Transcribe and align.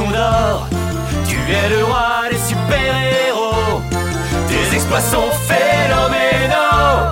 Condor. 0.00 0.66
Tu 1.26 1.36
es 1.36 1.68
le 1.68 1.84
roi 1.84 2.22
des 2.30 2.38
super-héros. 2.38 3.82
Tes 4.48 4.74
exploits 4.74 5.00
sont 5.00 5.30
phénoménaux. 5.46 7.10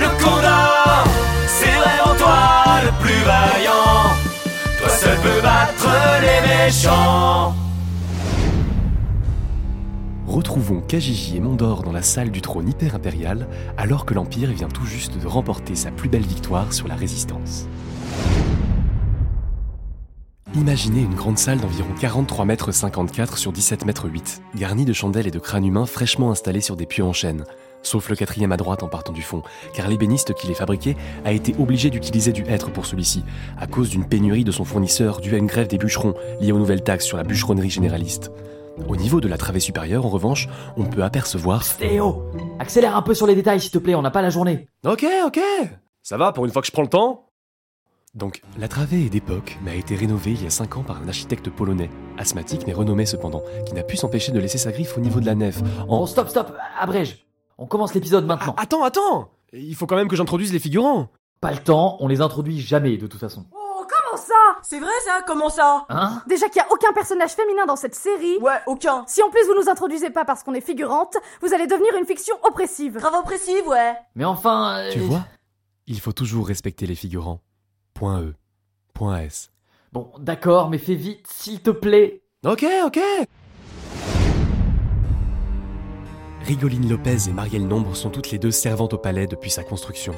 Le 0.00 0.08
Condor, 0.20 1.04
c'est 1.46 1.70
vraiment 1.70 2.18
toi 2.18 2.80
le 2.84 2.90
plus 3.02 3.22
vaillant. 3.24 4.10
Toi 4.80 4.88
seul 4.88 5.16
peux 5.18 5.40
battre 5.42 5.88
les 6.22 6.64
méchants. 6.64 7.54
Retrouvons 10.26 10.80
Kajiji 10.80 11.36
et 11.36 11.40
Mondor 11.40 11.84
dans 11.84 11.92
la 11.92 12.02
salle 12.02 12.32
du 12.32 12.40
trône 12.40 12.68
hyper-impérial 12.68 13.46
alors 13.76 14.04
que 14.04 14.14
l'Empire 14.14 14.50
vient 14.50 14.68
tout 14.68 14.86
juste 14.86 15.16
de 15.22 15.26
remporter 15.28 15.76
sa 15.76 15.92
plus 15.92 16.08
belle 16.08 16.26
victoire 16.26 16.72
sur 16.72 16.88
la 16.88 16.96
Résistance. 16.96 17.68
Imaginez 20.56 21.00
une 21.00 21.16
grande 21.16 21.36
salle 21.36 21.58
d'environ 21.58 21.88
43 22.00 22.44
mètres 22.44 22.70
54 22.70 23.38
sur 23.38 23.50
17 23.50 23.86
mètres 23.86 24.08
8, 24.08 24.40
garnie 24.54 24.84
de 24.84 24.92
chandelles 24.92 25.26
et 25.26 25.32
de 25.32 25.40
crânes 25.40 25.64
humains 25.64 25.84
fraîchement 25.84 26.30
installés 26.30 26.60
sur 26.60 26.76
des 26.76 26.86
pieux 26.86 27.02
en 27.02 27.12
chêne, 27.12 27.44
sauf 27.82 28.08
le 28.08 28.14
quatrième 28.14 28.52
à 28.52 28.56
droite 28.56 28.84
en 28.84 28.88
partant 28.88 29.12
du 29.12 29.22
fond, 29.22 29.42
car 29.74 29.88
l'ébéniste 29.88 30.32
qui 30.34 30.46
les 30.46 30.54
fabriquait 30.54 30.96
a 31.24 31.32
été 31.32 31.56
obligé 31.58 31.90
d'utiliser 31.90 32.30
du 32.30 32.44
hêtre 32.46 32.70
pour 32.70 32.86
celui-ci, 32.86 33.24
à 33.58 33.66
cause 33.66 33.90
d'une 33.90 34.06
pénurie 34.06 34.44
de 34.44 34.52
son 34.52 34.64
fournisseur 34.64 35.20
due 35.20 35.34
à 35.34 35.38
une 35.38 35.48
grève 35.48 35.66
des 35.66 35.76
bûcherons 35.76 36.14
liée 36.40 36.52
aux 36.52 36.58
nouvelles 36.58 36.84
taxes 36.84 37.06
sur 37.06 37.16
la 37.16 37.24
bûcheronnerie 37.24 37.70
généraliste. 37.70 38.30
Au 38.88 38.94
niveau 38.94 39.20
de 39.20 39.26
la 39.26 39.38
travée 39.38 39.58
supérieure, 39.58 40.06
en 40.06 40.10
revanche, 40.10 40.48
on 40.76 40.84
peut 40.84 41.02
apercevoir... 41.02 41.64
Théo 41.78 42.30
Accélère 42.60 42.96
un 42.96 43.02
peu 43.02 43.14
sur 43.14 43.26
les 43.26 43.34
détails 43.34 43.60
s'il 43.60 43.72
te 43.72 43.78
plaît, 43.78 43.96
on 43.96 44.02
n'a 44.02 44.12
pas 44.12 44.22
la 44.22 44.30
journée. 44.30 44.68
Ok, 44.86 45.04
ok 45.26 45.40
Ça 46.04 46.16
va 46.16 46.30
pour 46.30 46.44
une 46.44 46.52
fois 46.52 46.62
que 46.62 46.68
je 46.68 46.72
prends 46.72 46.82
le 46.82 46.88
temps? 46.88 47.23
Donc, 48.14 48.42
la 48.58 48.68
travée 48.68 49.06
est 49.06 49.10
d'époque, 49.10 49.58
mais 49.62 49.72
a 49.72 49.74
été 49.74 49.96
rénovée 49.96 50.30
il 50.32 50.44
y 50.44 50.46
a 50.46 50.50
5 50.50 50.76
ans 50.76 50.82
par 50.84 50.98
un 51.02 51.08
architecte 51.08 51.50
polonais, 51.50 51.90
asthmatique 52.16 52.62
mais 52.66 52.72
renommé 52.72 53.06
cependant, 53.06 53.42
qui 53.66 53.74
n'a 53.74 53.82
pu 53.82 53.96
s'empêcher 53.96 54.30
de 54.30 54.38
laisser 54.38 54.58
sa 54.58 54.70
griffe 54.70 54.96
au 54.96 55.00
niveau 55.00 55.18
de 55.18 55.26
la 55.26 55.34
nef. 55.34 55.60
En... 55.88 55.98
Bon, 55.98 56.06
stop, 56.06 56.28
stop, 56.28 56.56
abrège. 56.78 57.26
On 57.58 57.66
commence 57.66 57.92
l'épisode 57.92 58.24
maintenant. 58.24 58.54
Ah, 58.56 58.62
attends, 58.62 58.84
attends 58.84 59.30
Il 59.52 59.74
faut 59.74 59.86
quand 59.86 59.96
même 59.96 60.06
que 60.08 60.14
j'introduise 60.16 60.52
les 60.52 60.60
figurants 60.60 61.08
Pas 61.40 61.50
le 61.50 61.58
temps, 61.58 61.96
on 62.00 62.06
les 62.06 62.20
introduit 62.20 62.60
jamais 62.60 62.96
de 62.98 63.08
toute 63.08 63.18
façon. 63.20 63.46
Oh, 63.52 63.84
comment 63.88 64.16
ça? 64.22 64.58
C'est 64.62 64.78
vrai 64.78 64.92
ça? 65.04 65.22
Comment 65.26 65.50
ça? 65.50 65.84
Hein? 65.88 66.22
Déjà 66.28 66.48
qu'il 66.48 66.62
n'y 66.62 66.68
a 66.68 66.72
aucun 66.72 66.92
personnage 66.92 67.32
féminin 67.32 67.66
dans 67.66 67.76
cette 67.76 67.96
série. 67.96 68.38
Ouais, 68.38 68.60
aucun. 68.68 69.02
Si 69.08 69.24
en 69.24 69.28
plus 69.30 69.44
vous 69.46 69.60
nous 69.60 69.68
introduisez 69.68 70.10
pas 70.10 70.24
parce 70.24 70.44
qu'on 70.44 70.54
est 70.54 70.60
figurante, 70.64 71.16
vous 71.42 71.52
allez 71.52 71.66
devenir 71.66 71.92
une 71.98 72.06
fiction 72.06 72.36
oppressive. 72.44 72.94
Grave 72.94 73.14
oppressive, 73.14 73.66
ouais. 73.66 73.94
Mais 74.14 74.24
enfin... 74.24 74.78
euh, 74.78 74.92
Tu 74.92 75.00
vois 75.00 75.24
Il 75.88 75.98
faut 76.00 76.12
toujours 76.12 76.46
respecter 76.46 76.86
les 76.86 76.94
figurants. 76.94 77.40
Point 77.94 78.22
E. 78.22 78.34
Point 78.92 79.20
S. 79.20 79.52
Bon, 79.92 80.10
d'accord, 80.18 80.68
mais 80.68 80.78
fais 80.78 80.96
vite, 80.96 81.28
s'il 81.30 81.60
te 81.60 81.70
plaît. 81.70 82.22
Ok, 82.44 82.66
ok 82.84 82.98
Rigoline 86.42 86.88
Lopez 86.90 87.28
et 87.28 87.32
Marielle 87.32 87.68
Nombre 87.68 87.94
sont 87.94 88.10
toutes 88.10 88.32
les 88.32 88.38
deux 88.38 88.50
servantes 88.50 88.94
au 88.94 88.98
palais 88.98 89.28
depuis 89.28 89.50
sa 89.50 89.62
construction. 89.62 90.12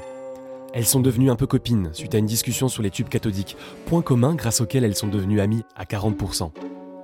Elles 0.73 0.87
sont 0.87 1.01
devenues 1.01 1.31
un 1.31 1.37
peu 1.37 1.47
copines 1.47 1.91
suite 1.93 2.15
à 2.15 2.19
une 2.19 2.27
discussion 2.27 2.69
sur 2.69 2.83
les 2.83 2.91
tubes 2.91 3.11
cathodiques, 3.11 3.59
point 3.85 4.03
commun 4.03 4.35
grâce 4.35 4.63
auquel 4.63 4.83
elles 4.83 4.97
sont 4.97 5.07
devenues 5.09 5.41
amies 5.41 5.65
à 5.77 5.85
40%. 5.85 6.53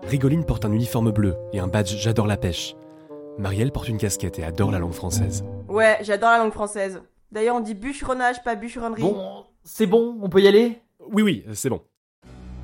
Rigoline 0.05 0.45
porte 0.45 0.65
un 0.65 0.73
uniforme 0.73 1.13
bleu 1.13 1.37
et 1.53 1.61
un 1.61 1.69
badge 1.69 1.95
J'adore 1.99 2.27
la 2.27 2.39
pêche. 2.39 2.75
Marielle 3.39 3.73
porte 3.73 3.89
une 3.91 3.99
casquette 3.99 4.39
et 4.39 4.45
adore 4.45 4.71
la 4.71 4.79
langue 4.79 4.93
française. 4.93 5.45
Ouais, 5.69 5.99
j'adore 6.01 6.31
la 6.31 6.39
langue 6.39 6.53
française. 6.53 7.03
D'ailleurs, 7.31 7.57
on 7.57 7.61
dit 7.61 7.75
bûcheronnage, 7.75 8.43
pas 8.43 8.57
bûcheronnerie. 8.57 9.03
Bon, 9.03 9.45
c'est 9.65 9.87
bon, 9.87 10.19
on 10.21 10.29
peut 10.29 10.41
y 10.41 10.49
aller? 10.49 10.81
Oui, 11.11 11.23
oui, 11.23 11.45
c'est 11.55 11.69
bon. 11.69 11.83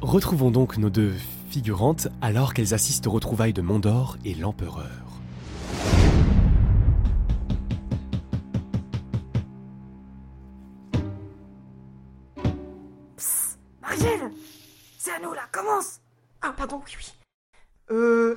Retrouvons 0.01 0.51
donc 0.51 0.79
nos 0.79 0.91
deux 0.91 1.13
figurantes 1.51 2.09
alors 2.21 2.55
qu'elles 2.55 2.75
assistent 2.75 3.07
aux 3.07 3.11
retrouvailles 3.11 3.53
de 3.53 3.63
Mondor 3.63 4.17
et 4.25 4.35
l'Empereur. 4.35 5.05
Marielle 13.83 14.31
C'est 14.99 15.13
à 15.13 15.19
nous 15.21 15.33
là, 15.33 15.43
commence 15.53 16.01
Ah, 16.43 16.53
pardon, 16.57 16.81
oui, 16.85 16.93
oui. 16.97 17.13
Euh. 17.91 18.37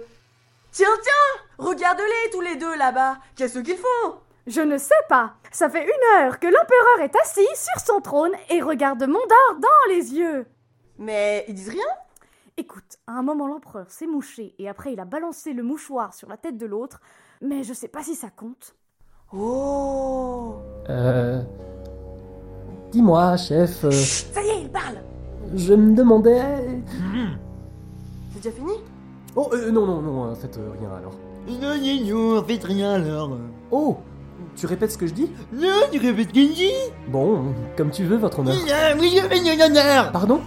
Tiens, 0.71 0.87
tiens 1.03 1.65
Regarde-les 1.65 2.31
tous 2.31 2.41
les 2.41 2.55
deux 2.55 2.75
là-bas 2.77 3.17
Qu'est-ce 3.35 3.59
qu'ils 3.59 3.77
font? 3.77 4.15
Je 4.47 4.61
ne 4.61 4.77
sais 4.77 4.93
pas. 5.07 5.33
Ça 5.51 5.69
fait 5.69 5.83
une 5.83 6.19
heure 6.23 6.39
que 6.39 6.47
l'empereur 6.47 7.01
est 7.03 7.15
assis 7.15 7.47
sur 7.55 7.79
son 7.85 8.01
trône 8.01 8.31
et 8.49 8.61
regarde 8.61 9.03
Mondor 9.03 9.59
dans 9.59 9.93
les 9.93 10.13
yeux. 10.13 10.45
Mais 10.97 11.45
ils 11.47 11.53
disent 11.53 11.69
rien 11.69 11.83
Écoute, 12.57 12.97
à 13.07 13.13
un 13.13 13.21
moment 13.21 13.47
l'empereur 13.47 13.89
s'est 13.89 14.07
mouché 14.07 14.55
et 14.59 14.67
après 14.67 14.93
il 14.93 14.99
a 14.99 15.05
balancé 15.05 15.53
le 15.53 15.63
mouchoir 15.63 16.13
sur 16.13 16.27
la 16.27 16.37
tête 16.37 16.57
de 16.57 16.65
l'autre, 16.65 16.99
mais 17.41 17.63
je 17.63 17.73
sais 17.73 17.87
pas 17.87 18.03
si 18.03 18.15
ça 18.15 18.29
compte. 18.29 18.75
Oh 19.33 20.55
Euh. 20.89 21.41
Dis-moi, 22.91 23.37
chef, 23.37 23.85
euh, 23.85 23.91
Ça 23.91 24.41
y 24.43 24.49
est, 24.49 24.61
il 24.63 24.69
parle 24.69 24.97
je 25.55 25.73
me 25.73 25.93
demandais. 25.95 26.41
C'est 28.31 28.41
déjà 28.41 28.55
fini? 28.55 28.73
Oh, 29.35 29.49
euh, 29.53 29.71
non, 29.71 29.85
non, 29.85 30.01
non, 30.01 30.31
en 30.31 30.35
fait, 30.35 30.57
euh, 30.57 30.71
rien 30.79 30.89
alors. 30.91 31.13
Non, 31.47 31.75
non, 31.75 32.35
non, 32.35 32.43
faites 32.43 32.63
rien 32.63 32.93
alors. 32.93 33.37
Oh 33.71 33.97
Tu 34.55 34.65
répètes 34.65 34.91
ce 34.91 34.97
que 34.97 35.07
je 35.07 35.13
dis 35.13 35.31
Non, 35.53 35.81
tu 35.91 35.99
répètes 35.99 36.27
ce 36.27 36.31
dit 36.33 36.71
Bon, 37.07 37.53
comme 37.77 37.91
tu 37.91 38.03
veux, 38.03 38.17
votre 38.17 38.39
honneur. 38.39 38.55
Oui, 38.99 39.19
je 39.21 39.65
honneur. 39.65 40.11
Pardon? 40.11 40.41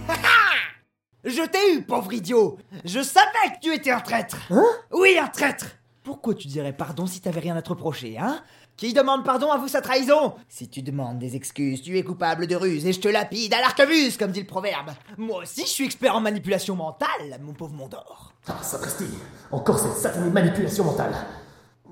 Je 1.23 1.41
t'ai 1.41 1.73
eu, 1.73 1.81
pauvre 1.81 2.13
idiot. 2.13 2.57
Je 2.83 3.01
savais 3.01 3.55
que 3.55 3.59
tu 3.61 3.73
étais 3.73 3.89
un 3.91 3.99
traître. 3.99 4.37
Hein? 4.51 4.63
Oui, 4.91 5.17
un 5.19 5.27
traître. 5.27 5.65
Pourquoi 6.03 6.35
tu 6.35 6.47
dirais 6.47 6.71
pardon 6.71 7.07
si 7.07 7.19
t'avais 7.19 7.39
rien 7.39 7.55
à 7.55 7.63
te 7.63 7.69
reprocher, 7.69 8.19
hein? 8.19 8.43
Qui 8.77 8.93
demande 8.93 9.25
pardon 9.25 9.51
avoue 9.51 9.67
sa 9.67 9.81
trahison? 9.81 10.35
Si 10.49 10.69
tu 10.69 10.83
demandes 10.83 11.17
des 11.17 11.35
excuses, 11.35 11.81
tu 11.81 11.97
es 11.97 12.03
coupable 12.03 12.45
de 12.45 12.55
ruse 12.55 12.85
et 12.85 12.93
je 12.93 12.99
te 12.99 13.07
lapide 13.07 13.53
à 13.55 13.61
l'arquebuse, 13.61 14.17
comme 14.17 14.31
dit 14.31 14.41
le 14.41 14.45
proverbe. 14.45 14.91
Moi 15.17 15.41
aussi, 15.41 15.61
je 15.61 15.67
suis 15.67 15.85
expert 15.85 16.15
en 16.15 16.21
manipulation 16.21 16.75
mentale, 16.75 17.39
mon 17.41 17.53
pauvre 17.53 17.73
Mondor. 17.73 18.33
Ah, 18.47 18.61
sapristi 18.61 19.05
Encore 19.51 19.79
cette 19.79 19.93
satanée 19.97 20.29
manipulation 20.29 20.83
mentale 20.83 21.15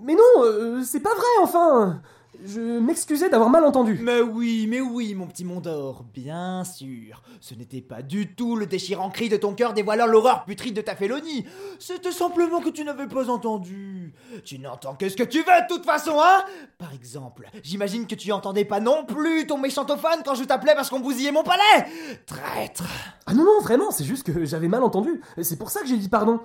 Mais 0.03 0.15
non, 0.15 0.43
euh, 0.43 0.83
c'est 0.83 0.99
pas 0.99 1.13
vrai, 1.15 1.25
enfin 1.41 2.01
Je 2.45 2.59
m'excusais 2.79 3.29
d'avoir 3.29 3.49
mal 3.49 3.63
entendu. 3.63 3.99
Mais 4.01 4.19
oui, 4.19 4.67
mais 4.69 4.81
oui, 4.81 5.15
mon 5.15 5.27
petit 5.27 5.45
Mondor, 5.45 6.03
bien 6.13 6.63
sûr. 6.65 7.21
Ce 7.39 7.55
n'était 7.55 7.81
pas 7.81 8.01
du 8.01 8.35
tout 8.35 8.57
le 8.57 8.65
déchirant 8.65 9.09
cri 9.09 9.29
de 9.29 9.37
ton 9.37 9.53
cœur 9.53 9.73
dévoilant 9.73 10.05
l'horreur 10.07 10.43
putride 10.43 10.75
de 10.75 10.81
ta 10.81 10.95
félonie. 10.95 11.45
C'était 11.79 12.11
simplement 12.11 12.59
que 12.59 12.69
tu 12.69 12.83
n'avais 12.83 13.07
pas 13.07 13.29
entendu. 13.29 14.13
Tu 14.43 14.59
n'entends 14.59 14.95
que 14.95 15.07
ce 15.07 15.15
que 15.15 15.23
tu 15.23 15.37
veux 15.37 15.43
de 15.45 15.67
toute 15.73 15.85
façon, 15.85 16.19
hein 16.19 16.43
Par 16.77 16.93
exemple, 16.93 17.49
j'imagine 17.63 18.05
que 18.07 18.15
tu 18.15 18.31
entendais 18.33 18.65
pas 18.65 18.81
non 18.81 19.05
plus 19.05 19.47
ton 19.47 19.57
méchantophone 19.57 20.19
quand 20.25 20.35
je 20.35 20.43
t'appelais 20.43 20.75
parce 20.75 20.89
qu'on 20.89 20.99
bousillait 20.99 21.31
mon 21.31 21.43
palais 21.43 21.87
Traître 22.25 22.83
Ah 23.25 23.33
non, 23.33 23.45
non, 23.45 23.61
vraiment, 23.61 23.91
c'est 23.91 24.03
juste 24.05 24.23
que 24.23 24.43
j'avais 24.43 24.67
mal 24.67 24.83
entendu. 24.83 25.21
C'est 25.41 25.57
pour 25.57 25.69
ça 25.69 25.79
que 25.81 25.87
j'ai 25.87 25.97
dit 25.97 26.09
pardon. 26.09 26.41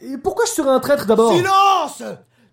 Et 0.00 0.16
pourquoi 0.16 0.46
je 0.46 0.52
serais 0.52 0.70
un 0.70 0.80
traître 0.80 1.04
d'abord? 1.06 1.32
Silence 1.34 2.02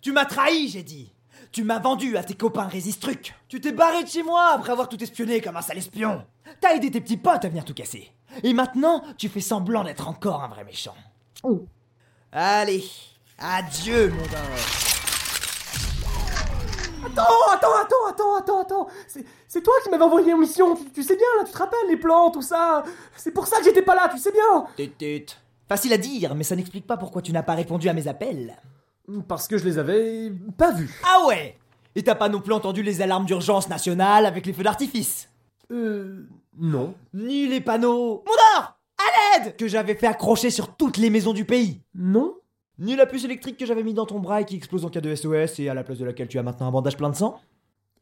Tu 0.02 0.12
m'as 0.12 0.26
trahi, 0.26 0.68
j'ai 0.70 0.84
dit. 0.84 1.14
Tu 1.52 1.64
m'as 1.64 1.80
vendu 1.80 2.16
à 2.18 2.24
tes 2.24 2.36
copains 2.36 2.68
Résistruc. 2.68 3.34
Tu 3.48 3.60
t'es 3.60 3.72
barré 3.72 4.04
de 4.04 4.10
chez 4.10 4.24
moi 4.24 4.50
après 4.54 4.72
avoir 4.72 4.88
tout 4.88 5.02
espionné 5.02 5.42
comme 5.42 5.58
un 5.58 5.62
sale 5.62 5.78
espion. 5.80 6.24
T'as 6.62 6.76
aidé 6.76 6.92
tes 6.92 7.02
petits 7.02 7.18
potes 7.18 7.44
à 7.46 7.50
venir 7.50 7.66
tout 7.66 7.74
casser. 7.74 8.12
Et 8.44 8.54
maintenant, 8.54 9.04
tu 9.18 9.30
fais 9.30 9.42
semblant 9.42 9.84
d'être 9.84 10.08
encore 10.08 10.44
un 10.44 10.48
vrai 10.48 10.64
méchant. 10.64 10.96
Oh. 11.44 11.66
Allez, 12.32 12.84
adieu, 13.40 14.10
mon 14.10 14.24
gars. 14.24 14.38
Attends, 17.06 17.24
attends, 17.52 17.76
attends, 17.81 18.08
attends, 18.10 18.36
attends, 18.38 18.62
attends 18.62 18.88
C'est- 19.08 19.26
C'est 19.48 19.62
toi 19.64 19.74
qui 19.84 19.90
m'avais 19.90 20.04
envoyé 20.04 20.34
en 20.34 20.38
mission, 20.38 20.76
tu, 20.76 20.84
tu 20.92 21.02
sais 21.04 21.16
bien, 21.16 21.26
là, 21.40 21.44
tu 21.46 21.52
te 21.52 21.58
rappelles, 21.58 21.80
les 21.90 21.98
plans, 21.98 22.30
tout 22.30 22.42
ça 22.42 22.84
C'est 23.16 23.31
pour 23.31 23.48
ça 23.48 23.58
que 23.58 23.64
j'étais 23.64 23.81
pas 23.81 23.95
là, 23.95 24.10
tu 24.12 24.19
sais 24.19 24.31
bien 24.31 24.66
Tut, 24.78 24.92
tut. 24.98 25.25
Facile 25.68 25.94
à 25.94 25.98
dire, 25.98 26.36
mais 26.36 26.44
ça 26.44 26.56
n'explique 26.56 26.86
pas 26.86 26.98
pourquoi 26.98 27.22
tu 27.22 27.31
n'as 27.31 27.42
pas 27.44 27.54
répondu 27.56 27.90
à 27.90 27.94
mes 27.94 28.07
appels. 28.07 28.57
Parce 29.27 29.47
que 29.47 29.57
je 29.57 29.65
les 29.65 29.77
avais 29.77 30.31
pas 30.57 30.71
vus. 30.71 31.01
Ah 31.03 31.25
ouais! 31.27 31.57
Et 31.95 32.03
t'as 32.03 32.15
pas 32.15 32.29
non 32.29 32.41
plus 32.41 32.53
entendu 32.53 32.83
les 32.83 33.01
alarmes 33.01 33.25
d'urgence 33.25 33.67
nationale 33.67 34.25
avec 34.25 34.45
les 34.45 34.53
feux 34.53 34.63
d'artifice? 34.63 35.29
Euh... 35.71 36.27
Non. 36.57 36.94
Ni 37.13 37.47
les 37.47 37.61
panneaux... 37.61 38.23
Mondor 38.25 38.79
À 38.97 39.39
l'aide! 39.39 39.56
Que 39.56 39.67
j'avais 39.67 39.95
fait 39.95 40.07
accrocher 40.07 40.51
sur 40.51 40.75
toutes 40.75 40.97
les 40.97 41.09
maisons 41.09 41.33
du 41.33 41.45
pays. 41.45 41.81
Non. 41.95 42.35
Ni 42.77 42.95
la 42.95 43.06
puce 43.06 43.23
électrique 43.25 43.57
que 43.57 43.65
j'avais 43.65 43.83
mis 43.83 43.94
dans 43.94 44.06
ton 44.06 44.19
bras 44.19 44.41
et 44.41 44.45
qui 44.45 44.56
explose 44.56 44.85
en 44.85 44.89
cas 44.89 45.01
de 45.01 45.13
SOS 45.13 45.59
et 45.59 45.69
à 45.69 45.73
la 45.73 45.83
place 45.83 45.97
de 45.97 46.06
laquelle 46.06 46.27
tu 46.27 46.38
as 46.38 46.44
maintenant 46.44 46.67
un 46.67 46.71
bandage 46.71 46.97
plein 46.97 47.09
de 47.09 47.15
sang? 47.15 47.39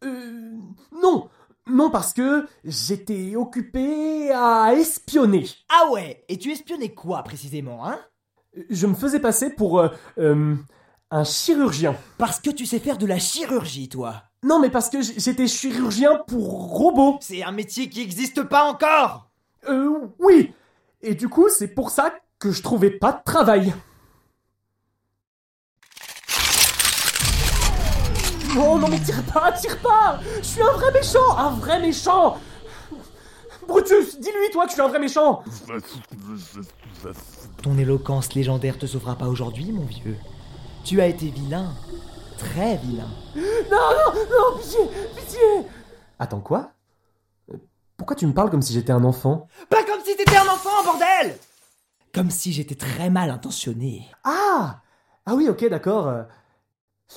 Euh... 0.04 0.57
Non. 1.01 1.30
Non, 1.68 1.89
parce 1.89 2.13
que 2.13 2.45
j'étais 2.63 3.36
occupé 3.36 4.31
à 4.31 4.74
espionner. 4.74 5.45
Ah 5.69 5.92
ouais! 5.92 6.24
Et 6.27 6.38
tu 6.38 6.51
espionnais 6.51 6.89
quoi 6.89 7.24
précisément, 7.24 7.86
hein? 7.86 8.00
Je 8.69 8.88
me 8.88 8.95
faisais 8.95 9.19
passer 9.19 9.51
pour... 9.51 9.80
euh, 9.80 9.89
euh, 10.18 10.56
un 11.09 11.24
chirurgien. 11.24 11.95
Parce 12.18 12.42
que 12.42 12.50
tu 12.50 12.65
sais 12.65 12.80
faire 12.80 12.98
de 12.98 13.06
la 13.06 13.18
chirurgie, 13.18 13.88
toi. 13.88 14.24
Non, 14.44 14.59
mais 14.59 14.69
parce 14.69 14.89
que 14.89 15.01
j'étais 15.01 15.48
chirurgien 15.48 16.21
pour 16.27 16.77
robot. 16.77 17.18
C'est 17.21 17.44
un 17.44 17.54
métier 17.54 17.89
qui 17.89 18.00
n'existe 18.00 18.44
pas 18.44 18.63
encore. 18.65 19.30
Euh, 19.69 20.00
oui. 20.19 20.54
Et 21.01 21.15
du 21.15 21.30
coup, 21.30 21.48
c'est 21.50 21.69
pour 21.69 21.92
ça 21.92 22.13
que 22.39 22.51
je 22.51 22.62
trouvais 22.62 22.92
pas 22.92 23.13
de 23.13 23.24
travail. 23.24 23.74
Oh 28.59 28.77
non, 28.77 28.88
mais 28.89 29.00
tire 29.00 29.24
pas, 29.33 29.51
tire 29.51 29.77
pas 29.80 30.19
Je 30.39 30.44
suis 30.44 30.62
un 30.62 30.71
vrai 30.71 30.92
méchant, 30.92 31.38
un 31.38 31.51
vrai 31.51 31.80
méchant 31.80 32.38
Brutus, 33.68 34.19
dis-lui, 34.19 34.50
toi, 34.51 34.63
que 34.63 34.69
je 34.69 34.74
suis 34.74 34.81
un 34.81 34.88
vrai 34.88 35.00
méchant 35.00 35.44
Ton 37.62 37.77
éloquence 37.77 38.33
légendaire 38.33 38.77
te 38.77 38.86
sauvera 38.86 39.15
pas 39.15 39.27
aujourd'hui, 39.27 39.71
mon 39.71 39.86
vieux. 39.86 40.18
Tu 40.88 41.01
as 41.01 41.07
été 41.07 41.28
vilain. 41.30 41.74
Très 42.38 42.78
vilain. 42.78 43.10
Non, 43.69 43.78
non, 43.92 44.13
non, 44.13 44.57
pitié, 44.60 44.80
pitié 45.18 45.39
Attends, 46.19 46.39
quoi? 46.39 46.72
Euh, 47.51 47.57
Pourquoi 47.98 48.16
tu 48.16 48.25
me 48.25 48.34
parles 48.34 48.50
comme 48.50 48.62
si 48.62 48.72
j'étais 48.72 48.94
un 48.94 49.04
enfant? 49.04 49.48
Pas 49.69 49.84
comme 49.84 50.00
si 50.06 50.16
t'étais 50.16 50.38
un 50.38 50.48
enfant, 50.48 50.84
bordel 50.86 51.36
Comme 52.13 52.31
si 52.31 52.54
j'étais 52.54 52.75
très 52.75 53.10
mal 53.10 53.30
intentionné. 53.30 54.10
Ah 54.24 54.81
Ah 55.25 55.36
oui, 55.36 55.50
ok, 55.50 55.68
d'accord. 55.69 56.07
euh. 56.07 56.24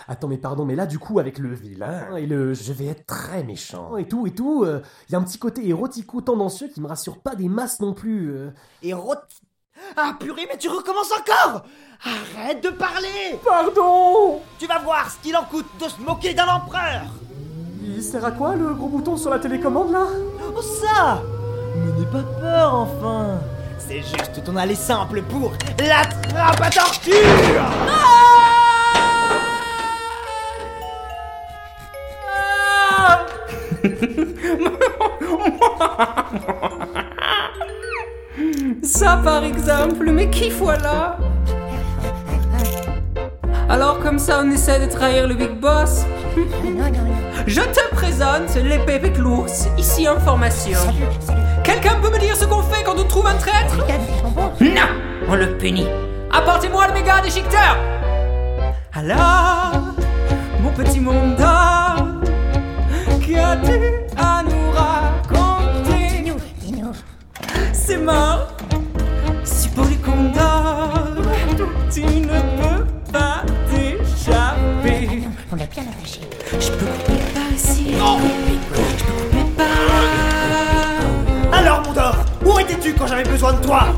Attends, 0.08 0.26
mais 0.28 0.38
pardon, 0.38 0.64
mais 0.64 0.75
là, 0.75 0.87
du 0.87 0.99
coup, 0.99 1.20
avec 1.20 1.38
le 1.38 1.55
vilain 1.55 2.16
et 2.16 2.26
le 2.26 2.52
je 2.55 2.73
vais 2.73 2.87
être 2.87 3.06
très 3.06 3.43
méchant 3.44 3.96
et 3.96 4.06
tout 4.08 4.26
et 4.26 4.32
tout, 4.34 4.64
il 4.64 5.12
y 5.12 5.14
a 5.14 5.19
un 5.19 5.23
petit 5.25 5.38
côté 5.38 5.66
érotico-tendancieux 5.69 6.69
qui 6.69 6.81
me 6.81 6.87
rassure 6.88 7.20
pas 7.20 7.34
des 7.37 7.49
masses 7.49 7.81
non 7.81 7.94
plus. 7.94 8.31
euh. 8.32 8.50
Érot... 8.82 9.14
Ah 9.97 10.15
purée, 10.19 10.47
mais 10.49 10.59
tu 10.59 10.69
recommences 10.69 11.12
encore! 11.12 11.62
Arrête 12.05 12.62
de 12.62 12.71
parler! 12.71 13.38
Pardon! 13.44 14.41
Tu 14.59 14.67
vas 14.67 14.79
voir 14.79 15.11
ce 15.11 15.19
qu'il 15.19 15.37
en 15.37 15.44
coûte 15.44 15.67
de 15.81 15.88
se 15.88 16.00
moquer 16.00 16.35
d'un 16.35 16.47
empereur! 16.47 17.03
Il 17.82 18.03
sert 18.03 18.25
à 18.25 18.31
quoi 18.31 18.55
le 18.55 18.75
gros 18.75 18.88
bouton 18.88 19.17
sur 19.17 19.31
la 19.31 19.38
télécommande 19.38 19.93
là? 19.93 20.06
Oh 20.56 20.62
ça! 20.62 21.23
Mais 21.77 22.00
n'aie 22.00 22.11
pas 22.11 22.23
peur, 22.41 22.75
enfin! 22.75 23.41
C'est 23.79 24.03
juste 24.03 24.44
ton 24.44 24.56
aller 24.56 24.75
simple 24.75 25.23
pour 25.23 25.53
la 25.79 26.05
trappe 26.05 26.61
à 26.61 26.71
torture 26.71 27.15
Ça 38.82 39.21
par 39.23 39.44
exemple, 39.44 40.11
mais 40.11 40.31
qui 40.31 40.50
voilà? 40.50 41.17
Alors 43.69 44.00
comme 44.00 44.19
ça 44.19 44.41
on 44.43 44.50
essaie 44.50 44.81
de 44.85 44.91
trahir 44.91 45.29
le 45.29 45.35
big 45.35 45.53
boss. 45.61 46.05
Je 47.47 47.61
te 47.61 47.94
présente 47.94 48.55
l'épée 48.56 48.94
avec 48.94 49.19
l'ours, 49.19 49.69
ici 49.79 50.09
en 50.09 50.19
formation. 50.19 50.79
Quelqu'un 51.62 51.97
peut 52.03 52.11
me 52.11 52.19
dire 52.19 52.37
ce 52.37 52.44
qu'on 52.44 52.62
fait 52.62 52.82
quand 52.82 52.99
on 52.99 53.05
trouve 53.05 53.27
un 53.27 53.37
traître? 53.37 53.77
Non 54.61 54.88
On 55.29 55.35
le 55.37 55.56
punit. 55.59 55.87
Apportez-moi 56.33 56.88
le 56.88 56.94
méga 56.94 57.21
déchiqueteur. 57.21 57.76
Alors, 58.93 59.94
mon 60.62 60.71
petit 60.71 61.00
monde 61.00 61.37
qu'as-tu 63.26 63.81
à 64.17 64.43
nous 64.43 64.71
raconter? 64.73 66.33
C'est 67.73 67.99
mort 67.99 68.49
tu 71.92 72.02
ne 72.02 72.26
peux 72.26 72.84
pas 73.12 73.42
t'échapper. 73.69 75.08
On 75.52 75.56
l'a 75.56 75.66
bien 75.66 75.82
attaché. 75.82 76.20
Je 76.52 76.70
peux 76.70 76.87
couper 76.87 77.19
par 77.34 77.52
ici. 77.54 77.87
Je 77.88 77.94
peux 77.98 78.82
couper 79.12 79.44
par 79.56 79.66
là. 79.66 81.58
Alors, 81.58 81.82
Mondor, 81.82 82.16
où 82.44 82.58
étais-tu 82.58 82.94
quand 82.94 83.06
j'avais 83.06 83.25
besoin 83.25 83.52
de 83.54 83.60
toi? 83.64 83.88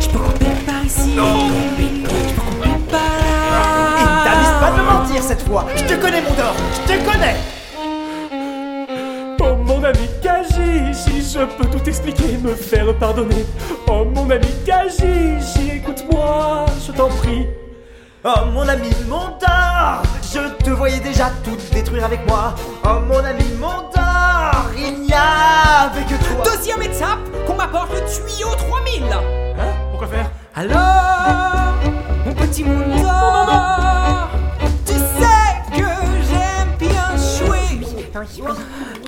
Je 0.00 0.08
peux 0.08 0.18
couper 0.18 0.46
par 0.66 0.84
ici. 0.84 1.12
Je 1.14 1.20
peux 1.20 2.40
couper 2.40 2.74
par 2.90 3.00
Et 3.00 4.04
là. 4.04 4.24
t'amuses 4.24 4.60
pas 4.60 4.70
de 4.72 4.76
me 4.80 4.84
mentir 4.92 5.22
cette 5.22 5.42
fois 5.46 5.66
Je 5.76 5.84
te 5.84 5.94
connais, 6.00 6.22
Mondor 6.22 6.54
Je 6.74 6.92
te 6.92 6.98
connais 7.10 7.36
mon 9.86 9.92
ami 9.92 10.08
Kajishi, 10.22 11.22
je 11.22 11.44
peux 11.44 11.66
tout 11.66 11.88
expliquer, 11.88 12.38
me 12.42 12.54
faire 12.54 12.92
pardonner. 12.98 13.46
Oh 13.88 14.04
mon 14.04 14.28
ami 14.30 14.46
Kajishi, 14.64 15.76
écoute-moi, 15.76 16.66
je 16.84 16.92
t'en 16.92 17.08
prie. 17.08 17.46
Oh 18.24 18.46
mon 18.52 18.66
ami 18.66 18.90
Mondor 19.08 20.02
Je 20.22 20.64
te 20.64 20.70
voyais 20.70 20.98
déjà 20.98 21.30
tout 21.44 21.56
détruire 21.72 22.06
avec 22.06 22.26
moi 22.26 22.56
Oh 22.84 22.98
mon 23.06 23.18
ami 23.18 23.44
Mondor 23.60 24.72
Il 24.76 25.02
n'y 25.02 25.12
avait 25.12 26.02
que 26.02 26.20
toi 26.24 26.42
Deuxième 26.44 26.82
étape, 26.82 27.20
qu'on 27.46 27.54
m'apporte 27.54 27.92
le 27.94 28.00
tuyau 28.00 28.48
3000. 28.56 29.04
Hein? 29.12 29.72
Pourquoi 29.90 30.08
faire? 30.08 30.28
Alors, 30.56 31.76
mon 32.24 32.32
petit 32.32 32.64
tu 32.64 32.68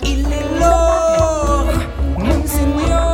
Il 0.03 0.21
est 0.21 0.61
l'or, 0.61 1.65
mon 2.19 2.47
seigneur, 2.47 3.08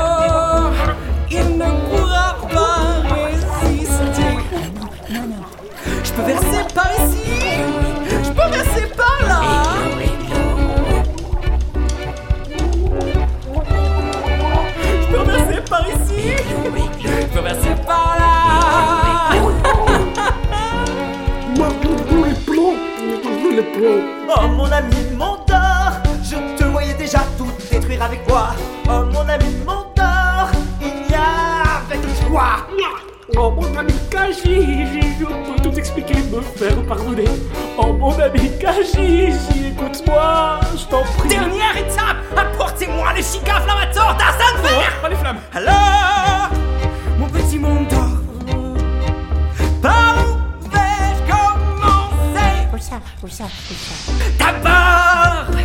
ça 53.48 53.74
ça 53.74 54.12
D'abord, 54.38 55.56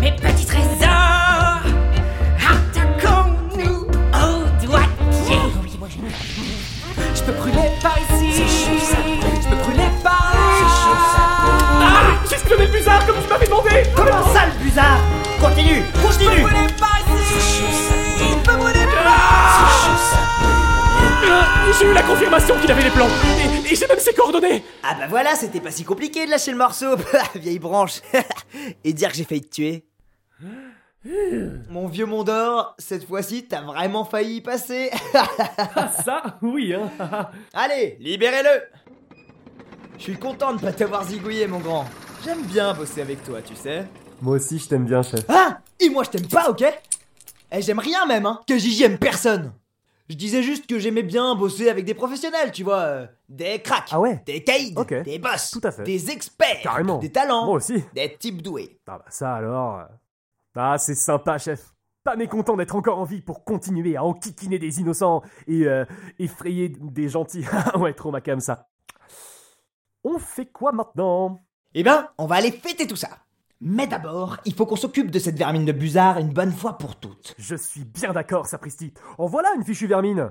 mes 0.00 0.12
petits 0.12 0.46
trésors, 0.46 1.62
attaquons-nous 2.38 3.82
au 3.82 4.66
doigtier. 4.66 5.38
Oui, 5.62 5.70
moi 5.78 5.88
je 5.90 5.96
Je 7.14 7.22
peux 7.22 7.32
brûler 7.32 7.70
par 7.82 7.98
ici, 7.98 8.42
je 9.42 9.48
peux 9.48 9.56
brûler 9.56 9.88
par 10.02 10.32
là. 10.34 10.46
Ah, 11.82 12.56
le 12.58 12.66
bizarre 12.66 13.04
comme 13.06 13.16
tu 13.22 13.28
m'avais 13.28 13.46
demandé. 13.46 13.82
Comment 13.94 14.32
ça 14.32 14.46
le 14.46 14.64
bizarre 14.64 14.98
Continue 15.40 15.82
Continue 16.02 16.46
J'ai 21.78 21.86
eu 21.86 21.92
la 21.92 22.02
confirmation 22.02 22.58
qu'il 22.60 22.70
avait 22.70 22.84
les 22.84 22.90
plans. 22.90 23.08
Et, 23.08 23.72
et 23.72 23.76
j'ai 23.76 23.86
même 23.86 23.98
ses 23.98 24.14
coordonnées. 24.14 24.64
Ah 24.82 24.94
bah 24.98 25.06
voilà, 25.08 25.34
c'était 25.34 25.60
pas 25.60 25.70
si 25.70 25.84
compliqué 25.84 26.24
de 26.24 26.30
lâcher 26.30 26.50
le 26.52 26.56
morceau 26.56 26.96
Vieille 27.34 27.58
branche 27.58 28.00
Et 28.84 28.92
dire 28.92 29.10
que 29.10 29.16
j'ai 29.16 29.24
failli 29.24 29.42
te 29.42 29.54
tuer 29.54 29.84
Mon 31.70 31.86
vieux 31.86 32.06
Mondor, 32.06 32.74
cette 32.78 33.06
fois-ci 33.06 33.46
t'as 33.46 33.60
vraiment 33.62 34.04
failli 34.04 34.36
y 34.36 34.40
passer 34.40 34.90
Ah, 35.14 35.92
ça, 36.04 36.38
oui, 36.42 36.72
hein. 36.74 36.90
Allez, 37.52 37.96
libérez-le 38.00 38.62
Je 39.98 40.02
suis 40.02 40.16
content 40.16 40.54
de 40.54 40.60
pas 40.60 40.72
t'avoir 40.72 41.04
zigouillé 41.04 41.46
mon 41.46 41.58
grand 41.58 41.84
J'aime 42.24 42.42
bien 42.42 42.72
bosser 42.74 43.02
avec 43.02 43.22
toi, 43.24 43.40
tu 43.42 43.54
sais 43.54 43.84
Moi 44.22 44.36
aussi, 44.36 44.58
je 44.58 44.68
t'aime 44.68 44.84
bien, 44.86 45.02
chef. 45.02 45.20
Ah 45.28 45.58
Et 45.78 45.90
moi 45.90 46.04
je 46.04 46.10
t'aime 46.10 46.26
pas, 46.28 46.48
ok? 46.48 46.64
Eh 47.52 47.62
j'aime 47.62 47.78
rien 47.80 48.06
même, 48.06 48.24
hein 48.26 48.40
Que 48.48 48.56
Gigi 48.56 48.82
aime 48.84 48.98
personne 48.98 49.52
Je 50.08 50.14
disais 50.14 50.42
juste 50.42 50.66
que 50.68 50.78
j'aimais 50.78 51.02
bien 51.02 51.34
bosser 51.34 51.68
avec 51.68 51.84
des 51.84 51.94
professionnels, 51.94 52.52
tu 52.52 52.62
vois 52.62 52.78
euh, 52.80 53.06
Des 53.28 53.60
cracks 53.60 53.88
Ah 53.90 54.00
ouais 54.00 54.22
Des 54.24 54.44
caïds 54.44 54.74
Ok. 54.76 54.94
Des 55.02 55.18
boss 55.18 55.50
Tout 55.50 55.60
à 55.64 55.70
fait. 55.72 55.82
Des 55.82 56.10
experts 56.10 56.60
Carrément. 56.62 56.98
Des 56.98 57.10
talents 57.10 57.46
Moi 57.46 57.56
aussi. 57.56 57.82
Des 57.94 58.16
types 58.16 58.40
doués 58.42 58.78
Ah 58.86 58.98
bah 58.98 59.04
ça 59.08 59.34
alors. 59.34 59.80
euh. 59.80 59.84
Ah, 60.54 60.78
c'est 60.78 60.94
sympa, 60.94 61.38
chef. 61.38 61.74
Pas 62.04 62.14
mécontent 62.16 62.56
d'être 62.56 62.76
encore 62.76 62.98
en 62.98 63.04
vie 63.04 63.20
pour 63.20 63.44
continuer 63.44 63.96
à 63.96 64.04
enquiquiner 64.04 64.58
des 64.60 64.80
innocents 64.80 65.22
et 65.48 65.66
euh, 65.66 65.84
effrayer 66.20 66.68
des 66.68 67.08
gentils. 67.08 67.44
Ah 67.52 67.76
ouais, 67.78 67.92
trop 67.92 68.10
ma 68.12 68.20
cam 68.20 68.38
ça. 68.40 68.68
On 70.04 70.18
fait 70.18 70.46
quoi 70.46 70.70
maintenant? 70.72 71.40
Eh 71.74 71.82
ben, 71.82 72.08
on 72.16 72.26
va 72.26 72.36
aller 72.36 72.52
fêter 72.52 72.86
tout 72.86 72.96
ça 72.96 73.08
Mais 73.60 73.86
d'abord, 73.86 74.36
il 74.44 74.52
faut 74.52 74.66
qu'on 74.66 74.76
s'occupe 74.76 75.10
de 75.10 75.18
cette 75.18 75.38
vermine 75.38 75.64
de 75.64 75.72
Buzard 75.72 76.18
une 76.18 76.32
bonne 76.32 76.52
fois 76.52 76.76
pour 76.76 76.96
toutes. 76.96 77.34
Je 77.38 77.56
suis 77.56 77.84
bien 77.84 78.12
d'accord, 78.12 78.46
sapristi. 78.46 78.92
En 79.16 79.26
voilà 79.26 79.48
une 79.56 79.64
fichue 79.64 79.86
vermine. 79.86 80.30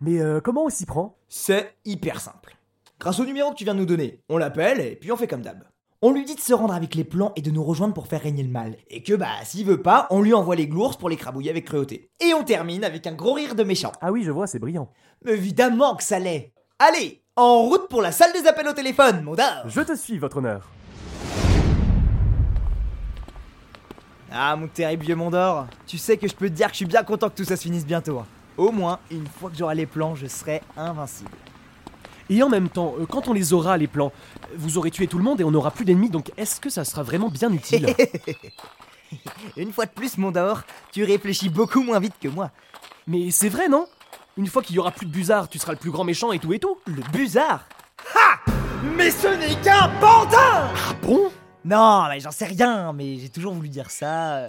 Mais 0.00 0.20
euh, 0.20 0.40
comment 0.40 0.66
on 0.66 0.68
s'y 0.68 0.84
prend? 0.84 1.16
C'est 1.28 1.76
hyper 1.86 2.20
simple. 2.20 2.56
Grâce 3.00 3.20
au 3.20 3.24
numéro 3.24 3.50
que 3.52 3.56
tu 3.56 3.64
viens 3.64 3.74
de 3.74 3.78
nous 3.78 3.86
donner, 3.86 4.22
on 4.28 4.36
l'appelle 4.36 4.80
et 4.80 4.96
puis 4.96 5.10
on 5.10 5.16
fait 5.16 5.26
comme 5.26 5.40
d'hab. 5.40 5.64
On 6.02 6.12
lui 6.12 6.24
dit 6.24 6.34
de 6.34 6.40
se 6.40 6.52
rendre 6.52 6.74
avec 6.74 6.94
les 6.94 7.04
plans 7.04 7.32
et 7.36 7.42
de 7.42 7.50
nous 7.50 7.64
rejoindre 7.64 7.94
pour 7.94 8.06
faire 8.06 8.22
régner 8.22 8.42
le 8.42 8.50
mal. 8.50 8.76
Et 8.88 9.02
que 9.02 9.14
bah, 9.14 9.32
s'il 9.44 9.66
veut 9.66 9.82
pas, 9.82 10.06
on 10.10 10.20
lui 10.20 10.34
envoie 10.34 10.54
les 10.54 10.68
glours 10.68 10.98
pour 10.98 11.08
les 11.08 11.16
crabouiller 11.16 11.50
avec 11.50 11.64
cruauté. 11.64 12.10
Et 12.20 12.34
on 12.34 12.44
termine 12.44 12.84
avec 12.84 13.06
un 13.06 13.14
gros 13.14 13.32
rire 13.32 13.54
de 13.54 13.64
méchant. 13.64 13.92
Ah 14.00 14.12
oui, 14.12 14.22
je 14.24 14.30
vois, 14.30 14.46
c'est 14.46 14.58
brillant. 14.58 14.92
Mais 15.24 15.32
évidemment 15.32 15.96
que 15.96 16.04
ça 16.04 16.18
l'est. 16.18 16.52
Allez, 16.78 17.24
en 17.34 17.62
route 17.62 17.88
pour 17.88 18.02
la 18.02 18.12
salle 18.12 18.32
des 18.32 18.46
appels 18.46 18.68
au 18.68 18.74
téléphone, 18.74 19.22
Mondor 19.22 19.64
Je 19.66 19.80
te 19.80 19.96
suis, 19.96 20.18
votre 20.18 20.36
honneur. 20.36 20.68
Ah, 24.32 24.56
mon 24.56 24.68
terrible 24.68 25.04
vieux 25.04 25.14
Mondor, 25.16 25.66
tu 25.86 25.96
sais 25.98 26.16
que 26.18 26.28
je 26.28 26.34
peux 26.34 26.48
te 26.50 26.54
dire 26.54 26.66
que 26.66 26.72
je 26.72 26.78
suis 26.78 26.84
bien 26.86 27.02
content 27.02 27.30
que 27.30 27.34
tout 27.36 27.44
ça 27.44 27.56
se 27.56 27.62
finisse 27.62 27.86
bientôt. 27.86 28.18
hein. 28.18 28.26
Au 28.58 28.70
moins, 28.72 28.98
une 29.10 29.26
fois 29.26 29.50
que 29.50 29.56
j'aurai 29.56 29.74
les 29.74 29.86
plans, 29.86 30.14
je 30.14 30.26
serai 30.26 30.60
invincible. 30.76 31.30
Et 32.28 32.42
en 32.42 32.48
même 32.50 32.68
temps, 32.68 32.94
euh, 33.00 33.06
quand 33.06 33.28
on 33.28 33.32
les 33.32 33.52
aura, 33.54 33.78
les 33.78 33.86
plans, 33.86 34.12
vous 34.56 34.76
aurez 34.76 34.90
tué 34.90 35.06
tout 35.06 35.16
le 35.16 35.24
monde 35.24 35.40
et 35.40 35.44
on 35.44 35.50
n'aura 35.50 35.70
plus 35.70 35.84
d'ennemis, 35.86 36.10
donc 36.10 36.30
est-ce 36.36 36.60
que 36.60 36.68
ça 36.68 36.84
sera 36.84 37.02
vraiment 37.02 37.28
bien 37.30 37.50
utile? 37.52 37.94
Une 39.56 39.72
fois 39.72 39.86
de 39.86 39.90
plus, 39.92 40.18
Mondor, 40.18 40.62
tu 40.92 41.04
réfléchis 41.04 41.48
beaucoup 41.48 41.82
moins 41.82 41.98
vite 42.00 42.14
que 42.20 42.28
moi. 42.28 42.50
Mais 43.06 43.30
c'est 43.30 43.48
vrai, 43.48 43.68
non? 43.68 43.86
Une 44.36 44.46
fois 44.46 44.60
qu'il 44.62 44.76
y 44.76 44.78
aura 44.78 44.90
plus 44.90 45.06
de 45.06 45.10
Buzard, 45.10 45.48
tu 45.48 45.58
seras 45.58 45.72
le 45.72 45.78
plus 45.78 45.90
grand 45.90 46.04
méchant 46.04 46.30
et 46.32 46.38
tout 46.38 46.52
et 46.52 46.58
tout 46.58 46.76
Le 46.86 47.00
Buzard? 47.12 47.64
Ha 48.14 48.38
Mais 48.96 49.10
ce 49.10 49.28
n'est 49.28 49.54
qu'un 49.62 49.88
pantin 50.00 50.36
Ah 50.76 50.92
bon? 51.02 51.30
Non, 51.68 52.06
mais 52.08 52.20
j'en 52.20 52.30
sais 52.30 52.46
rien, 52.46 52.92
mais 52.94 53.18
j'ai 53.18 53.28
toujours 53.28 53.52
voulu 53.52 53.68
dire 53.68 53.90
ça. 53.90 54.36
euh. 54.38 54.48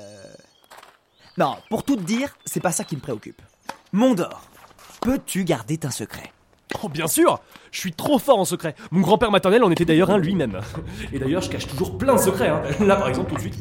Non, 1.37 1.57
pour 1.69 1.83
tout 1.83 1.95
te 1.97 2.01
dire, 2.01 2.35
c'est 2.45 2.59
pas 2.61 2.71
ça 2.71 2.83
qui 2.83 2.95
me 2.95 3.01
préoccupe. 3.01 3.41
Mondor, 3.91 4.41
peux-tu 5.01 5.43
garder 5.43 5.77
un 5.83 5.91
secret? 5.91 6.31
Oh 6.83 6.87
bien 6.87 7.07
sûr 7.07 7.39
Je 7.71 7.79
suis 7.79 7.91
trop 7.93 8.19
fort 8.19 8.37
en 8.37 8.45
secret 8.45 8.75
Mon 8.91 9.01
grand-père 9.01 9.31
maternel 9.31 9.63
en 9.63 9.71
était 9.71 9.85
d'ailleurs 9.85 10.11
un 10.11 10.17
lui-même. 10.19 10.59
Et 11.11 11.17
d'ailleurs, 11.19 11.41
je 11.41 11.49
cache 11.49 11.67
toujours 11.67 11.97
plein 11.97 12.13
de 12.15 12.19
secrets, 12.19 12.49
hein. 12.49 12.61
Là, 12.85 12.95
par 12.95 13.09
exemple, 13.09 13.29
tout 13.31 13.35
de 13.35 13.41
suite. 13.41 13.57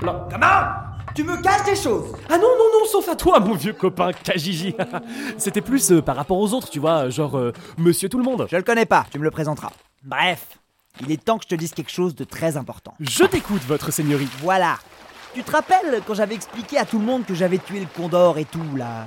Là. 0.00 0.26
Comment 0.30 1.12
Tu 1.14 1.22
me 1.24 1.40
caches 1.42 1.64
des 1.64 1.76
choses 1.76 2.12
Ah 2.30 2.36
non, 2.38 2.48
non, 2.58 2.80
non, 2.80 2.86
sauf 2.90 3.08
à 3.08 3.14
toi, 3.16 3.38
mon 3.38 3.54
vieux 3.54 3.74
copain 3.74 4.12
Kajiji 4.12 4.74
C'était 5.38 5.60
plus 5.60 5.92
euh, 5.92 6.02
par 6.02 6.16
rapport 6.16 6.38
aux 6.38 6.52
autres, 6.54 6.70
tu 6.70 6.80
vois, 6.80 7.10
genre 7.10 7.36
euh, 7.38 7.52
Monsieur 7.78 8.08
Tout 8.08 8.18
le 8.18 8.24
Monde. 8.24 8.46
Je 8.50 8.56
le 8.56 8.62
connais 8.62 8.86
pas, 8.86 9.06
tu 9.12 9.18
me 9.18 9.24
le 9.24 9.30
présenteras. 9.30 9.70
Bref, 10.02 10.58
il 11.00 11.10
est 11.10 11.22
temps 11.24 11.38
que 11.38 11.44
je 11.44 11.48
te 11.48 11.54
dise 11.54 11.72
quelque 11.72 11.90
chose 11.90 12.14
de 12.14 12.24
très 12.24 12.56
important. 12.56 12.94
Je 13.00 13.24
t'écoute, 13.24 13.62
votre 13.66 13.90
seigneurie. 13.90 14.28
Voilà. 14.40 14.78
Tu 15.34 15.42
te 15.42 15.50
rappelles 15.50 16.02
quand 16.06 16.14
j'avais 16.14 16.34
expliqué 16.34 16.76
à 16.78 16.84
tout 16.84 16.98
le 16.98 17.04
monde 17.06 17.24
que 17.24 17.34
j'avais 17.34 17.58
tué 17.58 17.80
le 17.80 17.86
condor 17.86 18.38
et 18.38 18.44
tout, 18.44 18.76
là? 18.76 19.06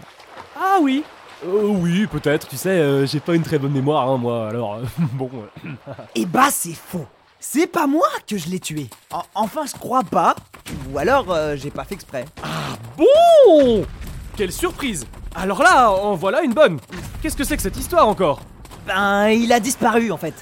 Ah 0.59 0.77
oui 0.81 1.03
Euh, 1.45 1.67
oui, 1.67 2.07
peut-être, 2.07 2.47
tu 2.47 2.57
sais, 2.57 2.69
euh, 2.69 3.05
j'ai 3.05 3.19
pas 3.19 3.35
une 3.35 3.43
très 3.43 3.59
bonne 3.59 3.71
mémoire, 3.73 4.09
hein, 4.09 4.17
moi, 4.17 4.47
alors, 4.49 4.75
euh, 4.75 4.83
bon... 5.13 5.29
Eh 6.15 6.25
bah, 6.25 6.47
c'est 6.51 6.73
faux 6.73 7.05
C'est 7.39 7.67
pas 7.67 7.85
moi 7.85 8.07
que 8.27 8.37
je 8.37 8.49
l'ai 8.49 8.59
tué 8.59 8.89
En- 9.11 9.21
Enfin, 9.35 9.65
je 9.67 9.73
crois 9.77 10.03
pas. 10.03 10.35
Ou 10.91 10.97
alors, 10.97 11.31
euh, 11.31 11.55
j'ai 11.55 11.69
pas 11.69 11.83
fait 11.83 11.93
exprès. 11.93 12.25
Bon? 12.97 13.85
Quelle 14.35 14.51
surprise 14.51 15.05
Alors 15.35 15.61
là, 15.61 15.91
en 15.91 16.15
voilà 16.15 16.41
une 16.41 16.53
bonne 16.53 16.79
Qu'est-ce 17.21 17.37
que 17.37 17.43
c'est 17.43 17.55
que 17.57 17.61
cette 17.63 17.77
histoire 17.77 18.07
encore? 18.07 18.41
Ben, 18.87 19.27
il 19.29 19.51
a 19.53 19.59
disparu, 19.59 20.11
en 20.11 20.17
fait. 20.17 20.33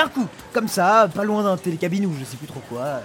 D'un 0.00 0.08
coup, 0.08 0.26
comme 0.54 0.66
ça, 0.66 1.10
pas 1.14 1.24
loin 1.24 1.42
d'un 1.42 1.58
télécabine 1.58 2.06
ou 2.06 2.14
je 2.18 2.24
sais 2.24 2.38
plus 2.38 2.46
trop 2.46 2.62
quoi. 2.70 2.80
euh. 2.80 3.00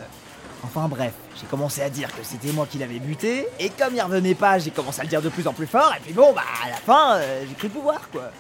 Enfin 0.64 0.88
bref, 0.88 1.12
j'ai 1.38 1.46
commencé 1.46 1.82
à 1.82 1.90
dire 1.90 2.08
que 2.08 2.24
c'était 2.24 2.54
moi 2.54 2.66
qui 2.72 2.78
l'avais 2.78 3.00
buté, 3.00 3.48
et 3.60 3.70
comme 3.70 3.94
il 3.94 4.02
revenait 4.02 4.34
pas, 4.34 4.60
j'ai 4.60 4.72
commencé 4.72 5.02
à 5.02 5.04
le 5.04 5.10
dire 5.10 5.22
de 5.22 5.28
plus 5.28 5.46
en 5.46 5.52
plus 5.52 5.68
fort, 5.68 5.94
et 5.98 6.00
puis 6.00 6.14
bon, 6.14 6.32
bah 6.32 6.44
à 6.66 6.70
la 6.70 6.78
fin, 6.78 7.16
euh, 7.16 7.44
j'ai 7.50 7.54
cru 7.56 7.68
pouvoir, 7.68 8.00
quoi. 8.14 8.32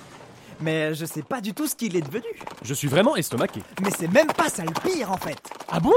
Mais 0.62 0.94
je 0.94 1.04
sais 1.06 1.22
pas 1.22 1.42
du 1.42 1.54
tout 1.54 1.68
ce 1.68 1.76
qu'il 1.76 1.98
est 1.98 2.02
devenu. 2.02 2.24
Je 2.62 2.74
suis 2.74 2.88
vraiment 2.88 3.18
estomaqué. 3.18 3.62
Mais 3.84 3.90
c'est 3.92 4.08
même 4.08 4.28
pas 4.28 4.48
ça 4.48 4.64
le 4.64 4.72
pire, 4.90 5.12
en 5.12 5.18
fait. 5.18 5.38
Ah 5.70 5.82
bon? 5.82 5.92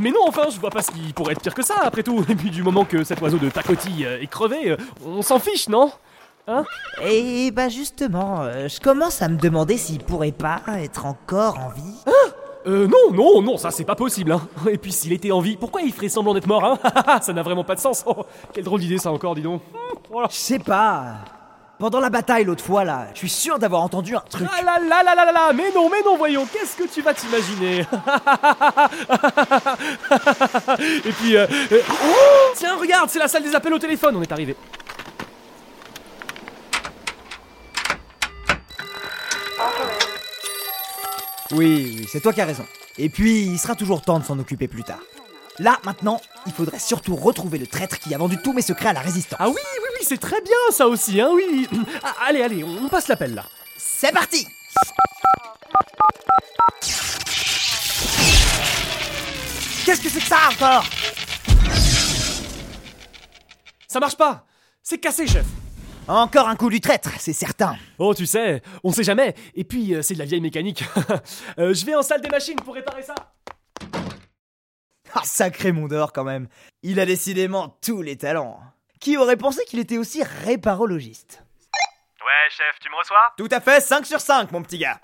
Mais 0.00 0.10
non, 0.10 0.26
enfin, 0.26 0.44
je 0.50 0.58
vois 0.58 0.70
pas 0.70 0.80
ce 0.80 0.90
qui 0.92 1.12
pourrait 1.12 1.32
être 1.32 1.42
pire 1.42 1.52
que 1.54 1.62
ça, 1.62 1.74
après 1.82 2.02
tout. 2.02 2.24
Et 2.30 2.34
puis 2.34 2.50
du 2.50 2.62
moment 2.62 2.86
que 2.86 3.04
cet 3.04 3.20
oiseau 3.20 3.36
de 3.36 3.50
pacotille 3.50 4.06
euh, 4.06 4.22
est 4.22 4.26
crevé, 4.26 4.70
euh, 4.70 4.76
on 5.04 5.20
s'en 5.20 5.38
fiche, 5.38 5.68
non? 5.68 5.92
Hein 6.50 6.64
Et 7.04 7.52
bah 7.52 7.68
justement, 7.68 8.40
euh, 8.40 8.66
je 8.66 8.80
commence 8.80 9.22
à 9.22 9.28
me 9.28 9.36
demander 9.36 9.76
s'il 9.76 10.02
pourrait 10.02 10.32
pas 10.32 10.60
être 10.78 11.06
encore 11.06 11.58
en 11.58 11.68
vie. 11.68 11.94
Euh, 12.66 12.88
non, 12.88 13.14
non, 13.14 13.40
non, 13.40 13.56
ça 13.56 13.70
c'est 13.70 13.84
pas 13.84 13.94
possible, 13.94 14.32
hein. 14.32 14.42
Et 14.68 14.76
puis 14.76 14.92
s'il 14.92 15.12
était 15.12 15.30
en 15.30 15.40
vie, 15.40 15.56
pourquoi 15.56 15.80
il 15.80 15.92
ferait 15.92 16.08
semblant 16.08 16.34
d'être 16.34 16.48
mort, 16.48 16.64
hein? 16.64 17.18
Ça 17.22 17.32
n'a 17.32 17.42
vraiment 17.42 17.64
pas 17.64 17.74
de 17.74 17.80
sens. 17.80 18.02
Oh, 18.04 18.26
quelle 18.52 18.64
drôle 18.64 18.80
d'idée 18.80 18.98
ça 18.98 19.12
encore, 19.12 19.34
dis 19.34 19.42
donc. 19.42 19.62
Voilà. 20.10 20.28
Je 20.30 20.36
sais 20.36 20.58
pas. 20.58 21.04
Pendant 21.78 22.00
la 22.00 22.10
bataille 22.10 22.44
l'autre 22.44 22.62
fois 22.62 22.84
là, 22.84 23.06
je 23.14 23.20
suis 23.20 23.30
sûr 23.30 23.58
d'avoir 23.58 23.80
entendu 23.80 24.14
un 24.14 24.22
truc. 24.28 24.46
Ah 24.52 24.62
là 24.62 24.78
là 24.78 25.02
là 25.02 25.14
là 25.14 25.24
là 25.24 25.32
là 25.32 25.52
Mais 25.54 25.72
non, 25.74 25.88
mais 25.88 26.02
non, 26.04 26.18
voyons, 26.18 26.44
qu'est-ce 26.52 26.76
que 26.76 26.86
tu 26.86 27.00
vas 27.00 27.14
t'imaginer? 27.14 27.80
Et 31.06 31.12
puis, 31.12 31.38
euh, 31.38 31.46
euh, 31.72 31.80
oh, 31.88 32.52
tiens, 32.54 32.76
regarde, 32.76 33.08
c'est 33.08 33.18
la 33.18 33.28
salle 33.28 33.44
des 33.44 33.54
appels 33.54 33.72
au 33.72 33.78
téléphone, 33.78 34.14
on 34.16 34.20
est 34.20 34.30
arrivé. 34.30 34.54
Oui, 41.52 41.96
oui, 41.98 42.08
c'est 42.10 42.20
toi 42.20 42.32
qui 42.32 42.40
as 42.40 42.46
raison. 42.46 42.64
Et 42.98 43.08
puis, 43.08 43.42
il 43.42 43.58
sera 43.58 43.74
toujours 43.74 44.02
temps 44.02 44.18
de 44.18 44.24
s'en 44.24 44.38
occuper 44.38 44.68
plus 44.68 44.84
tard. 44.84 45.00
Là, 45.58 45.78
maintenant, 45.84 46.20
il 46.46 46.52
faudrait 46.52 46.78
surtout 46.78 47.16
retrouver 47.16 47.58
le 47.58 47.66
traître 47.66 47.98
qui 47.98 48.14
a 48.14 48.18
vendu 48.18 48.38
tous 48.42 48.52
mes 48.52 48.62
secrets 48.62 48.90
à 48.90 48.92
la 48.92 49.00
résistance. 49.00 49.38
Ah 49.40 49.48
oui, 49.48 49.54
oui, 49.56 49.88
oui, 49.98 50.06
c'est 50.06 50.20
très 50.20 50.40
bien 50.40 50.56
ça 50.70 50.86
aussi, 50.86 51.20
hein, 51.20 51.30
oui. 51.34 51.68
Ah, 52.02 52.14
allez, 52.28 52.42
allez, 52.42 52.64
on 52.64 52.88
passe 52.88 53.08
l'appel 53.08 53.34
là. 53.34 53.44
C'est 53.76 54.12
parti 54.12 54.46
Qu'est-ce 59.84 60.00
que 60.00 60.08
c'est 60.08 60.20
que 60.20 60.26
ça 60.26 60.36
encore? 60.52 60.84
Ça 63.88 63.98
marche 63.98 64.16
pas 64.16 64.46
C'est 64.82 64.98
cassé, 64.98 65.26
chef 65.26 65.46
Encore 66.10 66.48
un 66.48 66.56
coup 66.56 66.70
du 66.70 66.80
traître, 66.80 67.10
c'est 67.20 67.32
certain. 67.32 67.76
Oh, 67.96 68.12
tu 68.16 68.26
sais, 68.26 68.62
on 68.82 68.90
sait 68.90 69.04
jamais. 69.04 69.32
Et 69.54 69.62
puis, 69.62 69.94
euh, 69.94 70.02
c'est 70.02 70.14
de 70.14 70.18
la 70.18 70.24
vieille 70.24 70.40
mécanique. 70.40 70.82
Euh, 71.58 71.74
je 71.74 71.84
vais 71.84 71.94
en 71.94 72.02
salle 72.02 72.20
des 72.20 72.28
machines 72.28 72.56
pour 72.56 72.74
réparer 72.74 73.02
ça. 73.02 73.14
Ah, 75.14 75.22
sacré 75.24 75.72
Mondor 75.72 76.12
quand 76.12 76.24
même. 76.24 76.48
Il 76.82 76.98
a 76.98 77.06
décidément 77.06 77.68
tous 77.84 78.02
les 78.02 78.16
talents. 78.16 78.60
Qui 79.00 79.16
aurait 79.16 79.36
pensé 79.36 79.64
qu'il 79.66 79.78
était 79.78 79.98
aussi 79.98 80.22
réparologiste? 80.44 81.44
Ouais, 82.24 82.50
chef, 82.50 82.78
tu 82.80 82.88
me 82.90 82.96
reçois? 82.96 83.32
Tout 83.36 83.48
à 83.50 83.60
fait, 83.60 83.80
5 83.80 84.06
sur 84.06 84.20
5, 84.20 84.50
mon 84.52 84.62
petit 84.62 84.78
gars. 84.78 84.98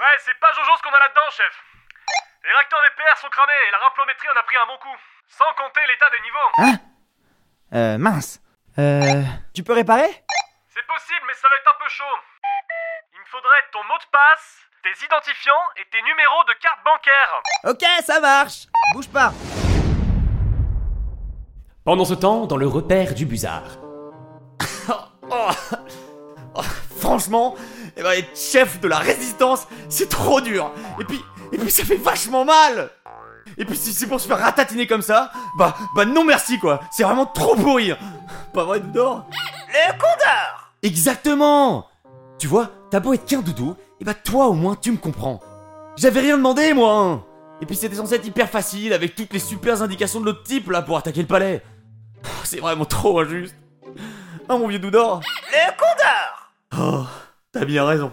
Ouais, 0.00 0.16
c'est 0.24 0.38
pas 0.40 0.48
Jojo 0.54 0.76
ce 0.76 0.82
qu'on 0.82 0.94
a 0.94 0.98
là-dedans, 0.98 1.30
chef. 1.30 1.54
Les 2.44 2.50
réacteurs 2.52 2.80
des 2.82 3.02
PR 3.02 3.18
sont 3.18 3.28
cramés 3.30 3.52
et 3.68 3.72
la 3.72 3.78
raplométrie 3.78 4.28
en 4.28 4.38
a 4.38 4.42
pris 4.42 4.56
un 4.56 4.66
bon 4.66 4.78
coup. 4.82 4.98
Sans 5.28 5.52
compter 5.56 5.80
l'état 5.88 6.10
des 6.10 6.22
niveaux. 6.22 6.50
Hein? 6.58 6.78
Euh, 7.74 7.98
mince. 7.98 8.40
Euh... 8.78 9.22
Tu 9.54 9.62
peux 9.62 9.72
réparer? 9.72 10.10
C'est 10.68 10.86
possible, 10.86 11.22
mais 11.26 11.34
ça 11.34 11.48
va 11.48 11.56
être 11.56 11.68
un 11.68 11.78
peu 11.82 11.88
chaud. 11.88 12.04
Il 13.12 13.18
me 13.20 13.24
faudrait 13.26 13.64
ton 13.72 13.82
mot 13.84 13.98
de 13.98 14.04
passe, 14.10 14.58
tes 14.82 15.04
identifiants 15.04 15.52
et 15.76 15.84
tes 15.90 16.02
numéros 16.02 16.44
de 16.48 16.54
carte 16.60 16.82
bancaire. 16.84 17.42
Ok, 17.64 17.84
ça 18.04 18.20
marche. 18.20 18.66
Bouge 18.94 19.08
pas. 19.08 19.32
Pendant 21.84 22.04
ce 22.04 22.14
temps, 22.14 22.46
dans 22.46 22.56
le 22.56 22.66
repère 22.66 23.14
du 23.14 23.26
Buzard. 23.26 23.78
Franchement, 27.00 27.56
eh 27.96 28.02
ben, 28.02 28.12
être 28.12 28.38
chef 28.38 28.80
de 28.80 28.88
la 28.88 28.98
résistance, 28.98 29.66
c'est 29.88 30.08
trop 30.08 30.40
dur. 30.40 30.72
Et 31.00 31.04
puis, 31.04 31.20
et 31.52 31.58
puis 31.58 31.70
ça 31.70 31.84
fait 31.84 31.96
vachement 31.96 32.44
mal. 32.44 32.90
Et 33.58 33.64
puis 33.64 33.76
si 33.76 33.92
c'est 33.92 34.06
pour 34.06 34.20
se 34.20 34.26
faire 34.26 34.38
ratatiner 34.38 34.86
comme 34.86 35.02
ça, 35.02 35.30
bah, 35.58 35.74
bah 35.94 36.04
non 36.04 36.24
merci 36.24 36.58
quoi. 36.58 36.80
C'est 36.90 37.02
vraiment 37.02 37.26
trop 37.26 37.54
pourri. 37.56 37.92
Pas 38.52 38.64
vrai, 38.64 38.80
Doudor 38.80 39.26
Le 39.68 39.92
condor 39.92 40.72
Exactement. 40.82 41.86
Tu 42.38 42.46
vois, 42.46 42.70
t'as 42.90 43.00
beau 43.00 43.12
être 43.12 43.26
qu'un 43.26 43.40
doudou, 43.42 43.76
et 44.00 44.04
bah 44.04 44.14
toi 44.14 44.46
au 44.46 44.54
moins 44.54 44.74
tu 44.76 44.90
me 44.92 44.96
comprends. 44.96 45.40
J'avais 45.96 46.20
rien 46.20 46.36
demandé 46.38 46.72
moi. 46.72 46.94
hein. 46.98 47.24
Et 47.60 47.66
puis 47.66 47.76
c'était 47.76 47.96
censé 47.96 48.14
être 48.14 48.26
hyper 48.26 48.48
facile 48.48 48.92
avec 48.94 49.14
toutes 49.14 49.32
les 49.34 49.38
super 49.38 49.82
indications 49.82 50.20
de 50.20 50.24
l'autre 50.26 50.42
type 50.44 50.70
là 50.70 50.80
pour 50.80 50.96
attaquer 50.96 51.20
le 51.20 51.26
palais. 51.26 51.62
C'est 52.44 52.60
vraiment 52.60 52.84
trop 52.86 53.20
injuste. 53.20 53.54
Ah 54.48 54.56
mon 54.56 54.66
vieux 54.68 54.78
Doudor. 54.78 55.20
Le 55.52 55.70
condor 55.76 56.50
Oh, 56.78 57.04
t'as 57.52 57.64
bien 57.66 57.84
raison. 57.84 58.10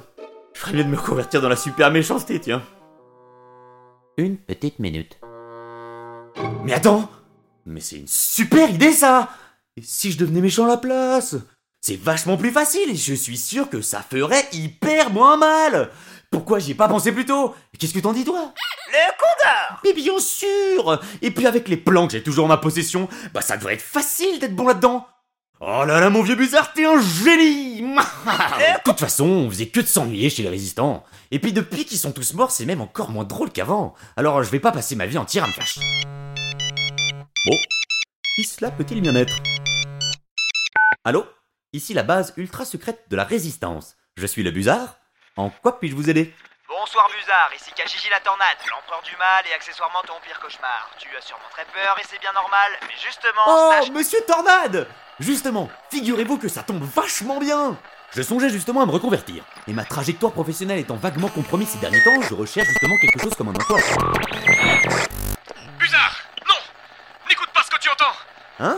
Je 0.54 0.60
ferais 0.60 0.74
mieux 0.74 0.84
de 0.84 0.90
me 0.90 0.98
convertir 0.98 1.42
dans 1.42 1.50
la 1.50 1.56
super 1.56 1.90
méchanceté, 1.92 2.40
tiens. 2.42 2.62
Une 4.18 4.38
petite 4.38 4.80
minute. 4.80 5.20
Mais 6.64 6.74
attends 6.74 7.10
Mais 7.66 7.82
c'est 7.82 7.98
une 7.98 8.08
super 8.08 8.70
idée, 8.70 8.92
ça. 8.92 9.30
Et 9.76 9.82
si 9.82 10.12
je 10.12 10.18
devenais 10.18 10.42
méchant 10.42 10.66
à 10.66 10.70
la 10.70 10.78
place? 10.78 11.36
C'est 11.82 12.02
vachement 12.02 12.38
plus 12.38 12.52
facile 12.52 12.90
et 12.90 12.96
je 12.96 13.14
suis 13.14 13.38
sûr 13.38 13.70
que 13.70 13.82
ça 13.82 14.02
ferait 14.02 14.48
hyper 14.52 15.12
moins 15.12 15.38
mal. 15.38 15.92
Pourquoi 16.32 16.60
j'y 16.60 16.72
ai 16.72 16.76
pas 16.76 16.90
pensé 16.90 17.12
plus 17.12 17.26
tôt? 17.26 17.56
Qu'est-ce 17.80 17.94
que 17.94 18.00
t'en 18.00 18.12
dis, 18.12 18.26
toi? 18.26 18.54
Le 18.90 19.12
condor 19.18 19.82
Mais 19.84 19.94
bien 19.94 20.20
sûr! 20.20 21.02
Et 21.22 21.32
puis 21.32 21.48
avec 21.48 21.70
les 21.70 21.78
plans 21.78 22.08
que 22.08 22.14
j'ai 22.14 22.24
toujours 22.24 22.46
en 22.46 22.50
ma 22.50 22.58
possession, 22.58 23.08
bah 23.34 23.42
ça 23.42 23.56
devrait 23.56 23.76
être 23.76 23.82
facile 23.82 24.40
d'être 24.40 24.56
bon 24.56 24.68
là-dedans 24.68 25.08
Oh 25.60 25.84
là 25.86 26.00
là, 26.00 26.12
mon 26.12 26.22
vieux 26.22 26.36
Buzard, 26.36 26.72
t'es 26.74 26.86
un 26.86 27.02
génie 27.02 27.82
De 27.82 28.84
toute 28.84 29.00
façon, 29.00 29.26
on 29.26 29.50
faisait 29.50 29.70
que 29.70 29.80
de 29.80 29.88
s'ennuyer 29.88 30.30
chez 30.30 30.44
les 30.44 30.50
résistants. 30.50 31.04
Et 31.32 31.40
puis 31.40 31.52
depuis 31.52 31.84
qu'ils 31.84 31.98
sont 31.98 32.12
tous 32.12 32.36
morts, 32.36 32.52
c'est 32.52 32.68
même 32.68 32.80
encore 32.80 33.10
moins 33.10 33.24
drôle 33.24 33.52
qu'avant. 33.52 33.96
Alors 34.18 34.44
je 34.44 34.52
vais 34.52 34.60
pas 34.60 34.72
passer 34.72 34.96
ma 34.96 35.08
vie 35.08 35.18
entière 35.18 35.46
à 35.46 35.48
me 35.48 35.54
faire 35.54 35.66
chier. 35.66 35.84
Bon, 36.06 37.56
qui 38.36 38.44
cela 38.44 38.70
peut-il 38.70 39.02
bien 39.02 39.16
être? 39.16 39.36
Allô? 41.04 41.26
Ici 41.74 41.96
la 41.96 42.04
base 42.04 42.34
ultra 42.38 42.64
secrète 42.64 43.06
de 43.10 43.16
la 43.16 43.24
résistance. 43.24 43.96
Je 44.16 44.28
suis 44.28 44.44
le 44.44 44.52
Buzard. 44.52 44.96
En 45.38 45.50
quoi 45.50 45.80
puis-je 45.80 45.96
vous 45.96 46.12
aider? 46.12 46.34
Bonsoir 46.68 47.08
Buzard, 47.08 47.50
ici 47.56 47.72
Kajiji 47.72 48.10
la 48.10 48.20
Tornade, 48.20 48.58
l'empereur 48.70 49.02
du 49.02 49.16
mal 49.16 49.46
et 49.50 49.54
accessoirement 49.54 50.02
ton 50.06 50.20
pire 50.20 50.38
cauchemar. 50.40 50.90
Tu 50.98 51.08
as 51.16 51.22
sûrement 51.22 51.48
très 51.52 51.64
peur 51.66 51.98
et 51.98 52.04
c'est 52.10 52.20
bien 52.20 52.34
normal, 52.34 52.72
mais 52.82 52.94
justement, 53.02 53.42
Oh, 53.48 53.72
sache... 53.72 53.90
monsieur 53.92 54.20
Tornade! 54.28 54.86
Justement, 55.18 55.70
figurez-vous 55.90 56.38
que 56.38 56.50
ça 56.50 56.64
tombe 56.64 56.84
vachement 56.84 57.40
bien! 57.40 57.78
Je 58.14 58.22
songeais 58.22 58.50
justement 58.50 58.82
à 58.82 58.86
me 58.86 58.92
reconvertir. 58.92 59.46
Et 59.68 59.74
ma 59.74 59.86
trajectoire 59.86 60.34
professionnelle 60.34 60.80
étant 60.80 60.96
vaguement 60.98 61.30
compromise 61.30 61.70
ces 61.70 61.78
derniers 61.78 62.04
temps, 62.04 62.22
je 62.22 62.34
recherche 62.34 62.68
justement 62.68 62.98
quelque 62.98 63.22
chose 63.22 63.34
comme 63.36 63.48
un 63.48 63.56
emploi. 63.56 63.80
Buzard! 65.80 66.16
Non! 66.50 66.60
N'écoute 67.30 67.50
pas 67.54 67.64
ce 67.64 67.70
que 67.72 67.80
tu 67.80 67.90
entends! 67.90 68.14
Hein? 68.60 68.78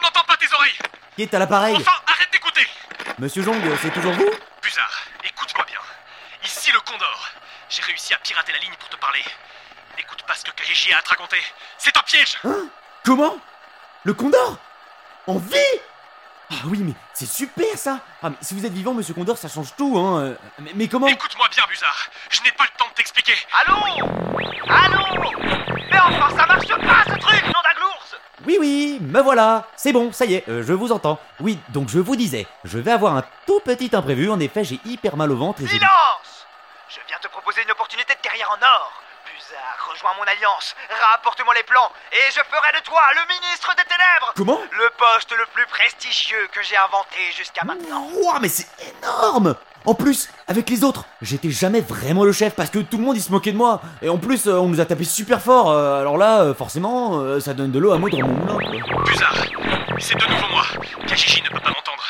N'entends 0.00 0.24
pas 0.28 0.36
tes 0.36 0.52
oreilles! 0.54 0.78
Qui 1.16 1.22
est 1.22 1.34
à 1.34 1.40
l'appareil? 1.40 1.74
Enfin, 1.74 2.00
arrête 2.06 2.30
d'écouter! 2.30 2.68
Monsieur 3.18 3.42
Jong, 3.42 3.60
c'est 3.82 3.90
toujours 3.90 4.12
vous? 4.12 4.30
Buzard, 4.62 4.92
écoute-moi 5.24 5.64
bien. 5.66 5.80
Ici 6.46 6.70
le 6.70 6.78
Condor. 6.80 7.28
J'ai 7.68 7.82
réussi 7.82 8.14
à 8.14 8.18
pirater 8.18 8.52
la 8.52 8.58
ligne 8.58 8.74
pour 8.78 8.88
te 8.88 8.94
parler. 8.96 9.22
N'écoute 9.96 10.22
pas 10.28 10.34
ce 10.34 10.44
que 10.44 10.52
Kajiji 10.52 10.92
a 10.92 10.98
à 10.98 11.02
te 11.02 11.08
raconter. 11.08 11.42
C'est 11.76 11.96
un 11.96 12.02
piège 12.02 12.38
Hein? 12.44 12.68
Comment? 13.04 13.36
Le 14.04 14.14
Condor? 14.14 14.56
En 15.26 15.38
vie? 15.38 15.56
Ah 16.52 16.54
oui, 16.66 16.78
mais 16.84 16.92
c'est 17.12 17.26
super 17.26 17.76
ça 17.76 17.98
Ah 18.22 18.30
mais 18.30 18.36
si 18.40 18.54
vous 18.54 18.64
êtes 18.64 18.72
vivant, 18.72 18.94
monsieur 18.94 19.12
Condor, 19.12 19.36
ça 19.36 19.48
change 19.48 19.74
tout, 19.76 19.98
hein 19.98 20.20
euh, 20.20 20.34
Mais, 20.60 20.70
mais 20.76 20.86
comment? 20.86 21.08
Écoute-moi 21.08 21.48
bien, 21.48 21.64
Buzard. 21.68 22.08
Je 22.30 22.40
n'ai 22.42 22.52
pas 22.52 22.62
le 22.62 22.78
temps 22.78 22.88
de 22.90 22.94
t'expliquer. 22.94 23.34
Allô? 23.52 23.78
Allô? 24.68 25.02
Mais 25.90 25.98
enfin, 25.98 26.36
ça 26.36 26.46
marche 26.46 26.68
pas 26.68 27.12
ce 27.12 27.18
truc, 27.18 27.42
nom 27.46 27.62
d'aglours 27.64 28.06
Oui, 28.46 28.56
oui, 28.60 28.98
me 29.00 29.20
voilà 29.20 29.66
C'est 29.76 29.92
bon, 29.92 30.12
ça 30.12 30.26
y 30.26 30.34
est, 30.34 30.48
euh, 30.48 30.62
je 30.64 30.72
vous 30.72 30.92
entends. 30.92 31.18
Oui, 31.40 31.58
donc 31.70 31.88
je 31.88 31.98
vous 31.98 32.14
disais, 32.14 32.46
je 32.62 32.78
vais 32.78 32.92
avoir 32.92 33.16
un 33.16 33.24
tout 33.46 33.58
petit 33.64 33.90
imprévu. 33.94 34.30
En 34.30 34.38
effet, 34.38 34.62
j'ai 34.62 34.78
hyper 34.84 35.16
mal 35.16 35.32
au 35.32 35.36
ventre 35.36 35.62
et 35.62 35.66
j'ai... 35.66 35.78
Silence 35.78 36.25
Je 36.88 37.00
viens 37.08 37.18
te 37.20 37.28
proposer 37.28 37.62
une 37.62 37.70
opportunité 37.72 38.14
de 38.14 38.20
carrière 38.20 38.50
en 38.50 38.62
or. 38.62 39.02
Buzard, 39.26 39.90
rejoins 39.90 40.12
mon 40.18 40.22
alliance, 40.22 40.76
rapporte-moi 41.12 41.52
les 41.54 41.64
plans, 41.64 41.90
et 42.12 42.30
je 42.30 42.38
ferai 42.48 42.72
de 42.78 42.84
toi 42.84 43.00
le 43.14 43.34
ministre 43.34 43.74
des 43.76 43.82
Ténèbres 43.82 44.32
Comment 44.36 44.60
Le 44.70 44.88
poste 44.96 45.32
le 45.36 45.44
plus 45.52 45.66
prestigieux 45.66 46.46
que 46.52 46.62
j'ai 46.62 46.76
inventé 46.76 47.18
jusqu'à 47.36 47.64
maintenant. 47.64 48.08
Ouah, 48.14 48.38
mais 48.40 48.48
c'est 48.48 48.68
énorme 49.02 49.56
En 49.84 49.94
plus, 49.94 50.28
avec 50.46 50.70
les 50.70 50.84
autres, 50.84 51.04
j'étais 51.22 51.50
jamais 51.50 51.80
vraiment 51.80 52.22
le 52.22 52.30
chef 52.32 52.54
parce 52.54 52.70
que 52.70 52.78
tout 52.78 52.98
le 52.98 53.02
monde 53.02 53.16
il 53.16 53.22
se 53.22 53.32
moquait 53.32 53.50
de 53.52 53.56
moi. 53.56 53.80
Et 54.00 54.08
en 54.08 54.18
plus, 54.18 54.46
euh, 54.46 54.54
on 54.54 54.68
nous 54.68 54.80
a 54.80 54.84
tapé 54.86 55.02
super 55.02 55.42
fort. 55.42 55.70
euh, 55.72 56.00
alors 56.00 56.16
là, 56.18 56.42
euh, 56.42 56.54
forcément, 56.54 57.40
ça 57.40 57.52
donne 57.52 57.72
de 57.72 57.78
l'eau 57.80 57.92
à 57.92 57.98
moudre 57.98 58.16
mon 58.20 58.28
moulin. 58.28 58.58
Buzard, 59.04 59.34
c'est 59.98 60.14
de 60.14 60.24
nouveau 60.26 60.46
moi. 60.50 60.62
Kajiji 61.08 61.42
ne 61.42 61.48
peut 61.48 61.60
pas 61.60 61.70
m'entendre. 61.70 62.04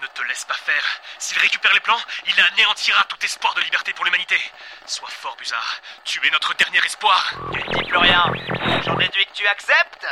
Ne 0.00 0.06
te 0.06 0.22
laisse 0.28 0.37
pas 0.48 0.54
faire. 0.54 0.84
S'il 1.18 1.38
récupère 1.38 1.72
les 1.74 1.80
plans, 1.80 1.98
il 2.26 2.34
anéantira 2.52 3.04
tout 3.04 3.16
espoir 3.24 3.54
de 3.54 3.60
liberté 3.60 3.92
pour 3.92 4.04
l'humanité. 4.04 4.36
Sois 4.86 5.08
fort, 5.10 5.36
Buzard. 5.38 5.80
Tu 6.04 6.26
es 6.26 6.30
notre 6.30 6.54
dernier 6.56 6.78
espoir. 6.84 7.32
Tu 7.52 7.58
ne 7.58 7.74
dis 7.74 7.88
plus 7.88 7.96
rien. 7.98 8.24
J'en 8.84 8.94
déduis 8.96 9.26
que 9.26 9.32
tu 9.34 9.46
acceptes 9.46 10.06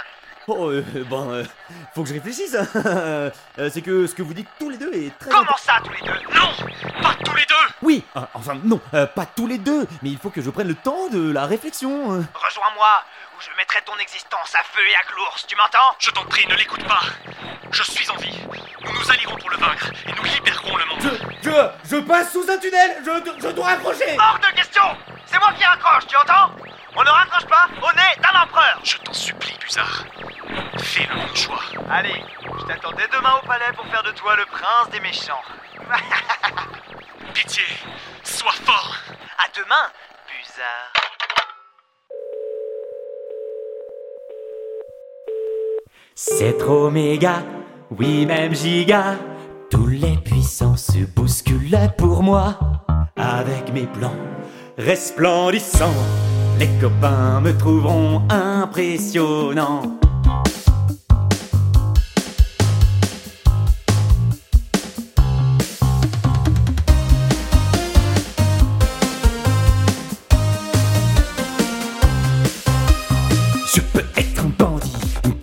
Oh, 0.49 0.69
euh, 0.71 0.85
ben, 1.11 1.29
euh, 1.31 1.45
faut 1.93 2.05
que 2.05 2.09
je 2.09 2.15
réfléchisse. 2.15 2.55
hein. 2.55 2.69
Euh, 3.59 3.71
c'est 3.73 3.83
que 3.83 4.07
ce 4.07 4.15
que 4.15 4.23
vous 4.23 4.33
dites 4.33 4.47
tous 4.61 4.71
les 4.71 4.77
deux 4.77 4.93
est 4.95 5.19
très. 5.19 5.31
Comment 5.31 5.57
ça, 5.57 5.81
tous 5.85 5.91
les 5.93 6.01
deux? 6.03 6.21
Non 6.35 6.53
Pas 7.03 7.15
tous 7.25 7.35
les 7.35 7.45
deux 7.47 7.55
Oui, 7.83 8.05
euh, 8.17 8.21
enfin 8.35 8.55
non, 8.63 8.81
euh, 8.95 9.07
pas 9.07 9.27
tous 9.27 9.49
les 9.49 9.59
deux, 9.59 9.89
mais 10.03 10.11
il 10.11 10.19
faut 10.19 10.31
que 10.31 10.41
je 10.41 10.51
prenne 10.51 10.69
le 10.69 10.77
temps 10.77 11.09
de 11.09 11.33
la 11.33 11.47
réflexion. 11.47 12.13
euh. 12.13 12.23
Rejoins-moi, 12.35 13.03
ou 13.37 13.41
je 13.41 13.51
mettrai 13.57 13.83
ton 13.83 13.97
existence 13.99 14.55
à 14.55 14.63
feu 14.63 14.81
et 14.89 14.95
à 14.97 15.03
glours, 15.13 15.37
tu 15.47 15.57
m'entends? 15.57 15.95
Je 15.99 16.11
t'en 16.11 16.25
prie, 16.25 16.47
ne 16.47 16.55
l'écoute 16.55 16.85
pas. 16.87 17.03
Je 17.71 17.83
suis 17.83 18.09
en 18.11 18.17
vie. 18.17 18.39
Nous 18.81 18.93
nous 18.93 19.11
allierons 19.11 19.37
pour 19.37 19.51
le 19.51 19.57
vaincre 19.59 19.91
et 20.07 20.13
nous 20.13 20.25
libérerons 20.25 20.77
le 20.77 20.85
monde. 20.87 21.21
Je, 21.43 21.97
je 21.97 21.97
passe 22.01 22.33
sous 22.33 22.49
un 22.51 22.59
tunnel, 22.59 23.03
je, 23.05 23.43
je 23.43 23.49
dois 23.49 23.69
accrocher 23.69 24.17
Hors 24.19 24.39
de 24.39 24.57
question 24.57 24.83
C'est 25.27 25.39
moi 25.39 25.53
qui 25.53 25.65
raccroche, 25.65 26.07
tu 26.07 26.17
entends? 26.17 26.53
On 26.95 27.05
ne 27.05 27.11
raccroche 27.11 27.47
pas 27.47 27.69
au 27.83 27.93
nez 27.93 28.23
d'un 28.23 28.41
empereur 28.41 28.81
Je 28.83 28.97
t'en 28.99 29.13
supplie, 29.13 29.57
Buzard. 29.61 30.05
Fais 30.79 31.07
le 31.07 31.15
bon 31.17 31.35
choix. 31.35 31.63
Allez, 31.91 32.25
je 32.43 32.65
t'attendais 32.65 33.09
demain 33.13 33.39
au 33.43 33.47
palais 33.47 33.73
pour 33.75 33.87
faire 33.89 34.03
de 34.03 34.13
toi 34.13 34.37
le 34.37 34.47
prince 34.47 34.89
des 34.91 35.01
méchants. 35.01 35.43
Pitié, 37.35 37.65
sois 38.25 38.53
fort. 38.65 38.97
À 39.39 39.49
demain, 39.55 39.91
Buzard. 40.27 41.06
C'est 46.19 46.57
trop 46.57 46.89
méga, 46.91 47.43
oui 47.91 48.25
même 48.25 48.55
giga. 48.55 49.17
Tous 49.71 49.87
les 49.87 50.17
puissants 50.17 50.75
se 50.75 51.05
bousculent 51.15 51.91
pour 51.99 52.23
moi. 52.23 52.59
Avec 53.17 53.71
mes 53.75 53.85
plans 53.85 54.17
resplendissants, 54.79 55.93
les 56.59 56.71
copains 56.81 57.43
me 57.43 57.55
trouveront 57.55 58.23
impressionnant. 58.31 59.83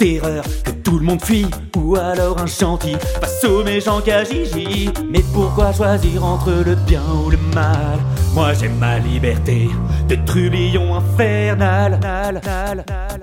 Terreur 0.03 0.43
que 0.65 0.71
tout 0.71 0.99
le 0.99 1.05
monde 1.05 1.23
fuit, 1.23 1.47
ou 1.77 1.95
alors 1.95 2.37
un 2.37 2.45
gentil 2.45 2.97
face 3.21 3.45
aux 3.45 3.63
méchants 3.63 4.01
Kajiji. 4.01 4.89
Mais 5.09 5.23
pourquoi 5.33 5.71
choisir 5.71 6.25
entre 6.25 6.51
le 6.51 6.75
bien 6.75 7.03
ou 7.25 7.29
le 7.29 7.37
mal? 7.55 7.99
Moi 8.33 8.53
j'aime 8.53 8.77
ma 8.79 8.99
liberté 8.99 9.69
de 10.09 10.15
trublion 10.25 10.95
infernal. 10.95 11.99
Nal, 12.01 12.41
nal, 12.43 12.83
nal. 12.89 13.21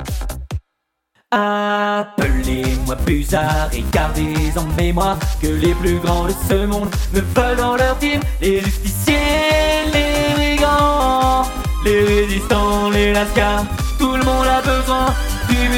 Appelez-moi 1.31 2.97
Buzard 3.07 3.69
et 3.75 3.85
gardez 3.93 4.35
en 4.57 4.65
mémoire 4.81 5.19
que 5.43 5.49
les 5.49 5.75
plus 5.75 5.99
grands 5.99 6.25
de 6.25 6.35
ce 6.49 6.65
monde 6.67 6.89
me 7.13 7.21
veulent 7.21 7.57
dans 7.59 7.77
leur 7.77 7.99
team. 7.99 8.21
Les 8.41 8.61
justiciers, 8.61 9.15
les 9.93 10.35
brigands, 10.35 11.45
les 11.85 12.05
résistants, 12.05 12.89
les 12.91 13.13
lascars, 13.13 13.65
tout 14.01 14.17
le 14.17 14.25
monde 14.25 14.47
a 14.47 14.63
besoin 14.63 15.15
du 15.51 15.69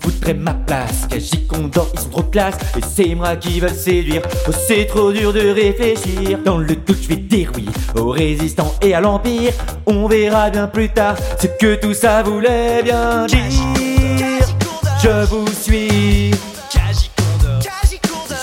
voudrait 0.00 0.34
ma 0.34 0.54
place. 0.54 1.06
Kaji 1.08 1.46
Condor, 1.46 1.88
ils 1.94 2.00
sont 2.00 2.10
trop 2.10 2.22
classe. 2.22 2.56
Et 2.76 2.80
c'est 2.86 3.14
moi 3.14 3.36
qui 3.36 3.60
veulent 3.60 3.70
séduire. 3.70 4.22
Oh, 4.48 4.52
c'est 4.52 4.86
trop 4.86 5.10
dur 5.12 5.32
de 5.32 5.48
réfléchir. 5.48 6.38
Dans 6.44 6.58
le 6.58 6.76
doute, 6.76 6.98
je 7.02 7.08
vais 7.08 7.16
dire 7.16 7.50
oui 7.54 7.66
aux 7.94 8.10
résistants 8.10 8.74
et 8.82 8.94
à 8.94 9.00
l'Empire. 9.00 9.52
On 9.86 10.06
verra 10.06 10.50
bien 10.50 10.66
plus 10.66 10.90
tard 10.90 11.16
ce 11.40 11.46
que 11.46 11.76
tout 11.76 11.94
ça 11.94 12.22
voulait 12.22 12.82
bien 12.82 13.26
dire. 13.26 13.75
Je 15.06 15.24
vous 15.26 15.46
suis. 15.46 16.32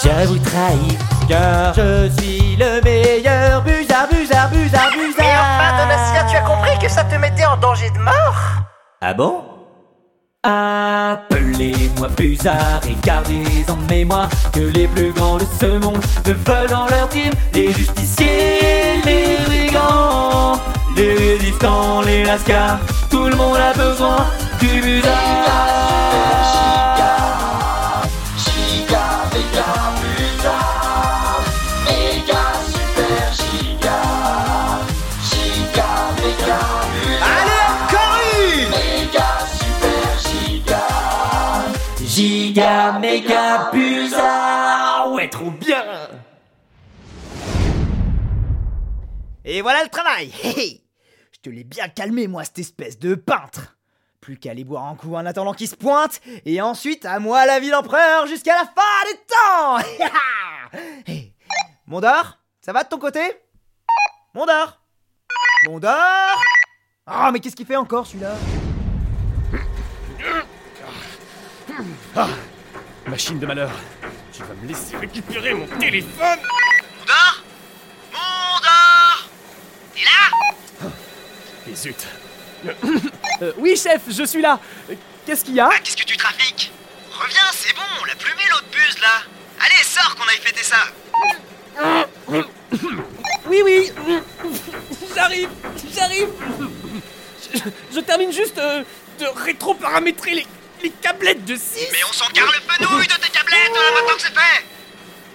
Je 0.02 0.28
vous 0.28 0.38
trahis. 0.38 0.98
Car 1.28 1.74
je 1.74 2.10
suis 2.18 2.56
le 2.56 2.82
meilleur. 2.82 3.62
Buzard, 3.64 4.08
buzard, 4.10 4.50
buzard, 4.50 4.92
buzard. 4.94 5.26
Et 5.26 5.36
enfin, 5.44 5.78
Donatien, 5.78 6.26
tu 6.30 6.38
as 6.38 6.42
compris 6.42 6.80
que 6.82 6.90
ça 6.90 7.04
te 7.04 7.16
mettait 7.16 7.44
en 7.44 7.58
danger 7.58 7.90
de 7.90 8.00
mort 8.00 8.64
Ah 9.02 9.14
bon? 9.14 9.44
Appelez-moi 10.44 12.08
Buzard 12.16 12.80
et 12.88 12.96
gardez 13.06 13.66
en 13.68 13.76
mémoire 13.92 14.30
que 14.54 14.62
les 14.62 14.88
plus 14.88 15.12
grands 15.12 15.40
de 15.40 15.46
ce 15.60 15.66
monde 15.66 16.02
me 16.26 16.32
veulent 16.32 16.70
dans 16.70 16.88
leur 16.88 17.10
team. 17.10 17.34
Les 17.54 17.74
justiciers, 17.74 19.02
les 19.04 19.38
brigands, 19.46 20.62
les 20.96 21.14
résistants, 21.14 22.02
les 22.04 22.24
lascars, 22.24 22.80
tout 23.10 23.26
le 23.26 23.36
monde 23.36 23.58
a 23.58 23.74
besoin 23.74 24.28
du 24.62 24.80
Buzard. 24.80 25.64
Buzard 43.72 45.12
Ouais, 45.14 45.30
trop 45.30 45.52
bien. 45.52 45.84
Et 49.46 49.62
voilà 49.62 49.84
le 49.84 49.90
travail. 49.90 50.32
Je 51.32 51.40
te 51.42 51.50
l'ai 51.50 51.64
bien 51.64 51.90
calmé, 51.90 52.28
moi, 52.28 52.44
cette 52.44 52.60
espèce 52.60 52.98
de 53.00 53.16
peintre. 53.16 53.78
Plus 54.22 54.38
qu'à 54.38 54.52
aller 54.52 54.64
boire 54.64 54.86
un 54.86 54.96
coup 54.96 55.16
en 55.16 55.26
attendant 55.26 55.54
qu'il 55.54 55.68
se 55.68 55.76
pointe, 55.76 56.22
et 56.46 56.62
ensuite 56.62 57.06
à 57.06 57.20
moi 57.20 57.46
la 57.46 57.60
vie 57.60 57.70
d'empereur 57.72 58.26
jusqu'à 58.26 58.56
la 58.56 58.64
fin 58.64 59.04
des 59.12 59.20
temps. 59.28 60.82
Mondor 61.88 62.38
Ça 62.62 62.72
va 62.72 62.84
de 62.84 62.90
ton 62.90 62.98
côté? 63.00 63.20
Mondor. 64.34 64.80
Mondor. 65.68 65.92
Ah, 67.06 67.32
mais 67.34 67.42
qu'est-ce 67.42 67.56
qu'il 67.56 67.66
fait 67.66 67.76
encore 67.76 68.08
celui-là? 68.08 68.36
Ah 72.16 72.28
Machine 73.08 73.38
de 73.40 73.46
malheur, 73.46 73.72
tu 74.32 74.42
vas 74.44 74.54
me 74.62 74.68
laisser 74.68 74.96
récupérer 74.98 75.54
mon 75.54 75.68
téléphone. 75.78 76.40
Mondor 77.00 77.44
Mondor 78.12 79.30
T'es 79.94 80.02
là? 80.04 80.90
Et 81.70 81.76
zut. 81.76 82.08
Euh, 83.42 83.52
Oui, 83.58 83.76
chef, 83.76 84.02
je 84.08 84.24
suis 84.24 84.42
là. 84.42 84.60
Qu'est-ce 85.26 85.44
qu'il 85.44 85.56
y 85.56 85.60
a? 85.60 85.70
Ah, 85.72 85.80
qu'est-ce 85.84 85.98
que 85.98 86.04
tu 86.06 86.16
trafiques? 86.16 86.72
Reviens, 87.12 87.42
c'est 87.54 87.76
bon, 87.76 87.82
on 88.02 88.06
l'a 88.06 88.16
plumé 88.16 88.42
l'autre 88.50 88.66
buse 88.72 89.00
là. 89.02 89.24
Allez, 89.60 89.84
sors 89.84 90.16
qu'on 90.16 90.24
aille 90.24 90.40
fêter 90.42 90.64
ça. 90.64 90.78
Oui, 93.48 93.62
oui. 93.66 93.92
J'arrive 95.14 95.50
J'arrive. 95.94 96.30
Je, 97.54 97.60
je 97.96 98.00
termine 98.00 98.32
juste 98.32 98.58
euh, 98.58 98.84
de 99.20 99.26
rétro-paramétrer 99.26 100.32
les, 100.36 100.48
les 100.84 100.90
câblettes 100.90 101.46
de 101.46 101.56
6 101.56 101.90
Mais 101.92 102.04
on 102.10 102.14
s'en 102.14 102.28
carre 102.28 102.52
le 102.52 102.60
fenouil 102.60 103.08
de 103.08 103.14
tes 103.14 103.30
tablettes 103.30 103.72
euh, 103.76 103.94
maintenant 103.96 104.16
que 104.16 104.22
c'est 104.22 104.34
fait. 104.34 104.66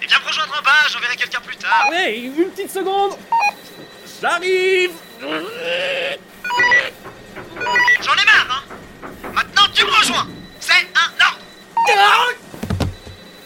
Et 0.01 0.07
viens 0.07 0.19
me 0.19 0.25
rejoindre 0.25 0.55
en 0.57 0.63
bas, 0.63 0.87
j'enverrai 0.91 1.15
quelqu'un 1.15 1.41
plus 1.41 1.57
tard. 1.57 1.87
Ouais, 1.89 2.19
une 2.19 2.49
petite 2.51 2.71
seconde. 2.71 3.13
J'arrive. 4.21 4.91
J'en 5.21 5.27
ai 8.13 8.25
marre, 8.25 8.47
hein. 8.51 8.63
Maintenant 9.33 9.63
tu 9.73 9.83
me 9.83 9.91
rejoins. 9.91 10.27
C'est 10.59 10.73
un 10.73 11.25
ordre. 11.25 11.39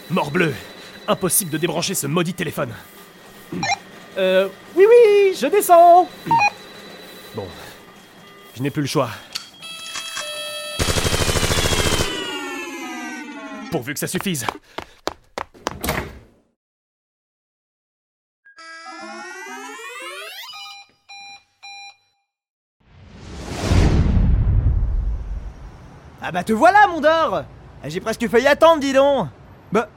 Morbleu 0.09 0.53
Impossible 1.07 1.51
de 1.51 1.57
débrancher 1.57 1.95
ce 1.95 2.07
maudit 2.07 2.33
téléphone. 2.33 2.73
Euh... 4.17 4.47
Oui, 4.75 4.85
oui, 4.87 5.35
je 5.39 5.47
descends. 5.47 6.09
Bon. 7.35 7.47
Je 8.55 8.61
n'ai 8.61 8.69
plus 8.69 8.83
le 8.83 8.87
choix. 8.87 9.09
Pourvu 13.73 13.95
que 13.95 13.99
ça 13.99 14.05
suffise. 14.05 14.45
Ah 26.21 26.31
bah 26.31 26.43
te 26.43 26.53
voilà, 26.53 26.85
Mondor 26.87 27.43
J'ai 27.85 27.99
presque 27.99 28.27
failli 28.27 28.47
attendre, 28.47 28.79
dis 28.79 28.93
donc 28.93 29.27
Bah, 29.71 29.89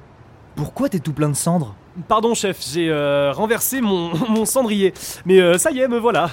pourquoi 0.54 0.88
t'es 0.88 0.98
tout 0.98 1.12
plein 1.12 1.28
de 1.28 1.34
cendres? 1.34 1.74
Pardon, 2.08 2.34
chef, 2.34 2.58
j'ai 2.72 2.88
euh, 2.90 3.30
renversé 3.32 3.82
mon, 3.82 4.14
mon 4.30 4.44
cendrier. 4.46 4.94
Mais 5.26 5.38
euh, 5.40 5.58
ça 5.58 5.70
y 5.70 5.80
est, 5.80 5.88
me 5.88 5.98
voilà. 5.98 6.30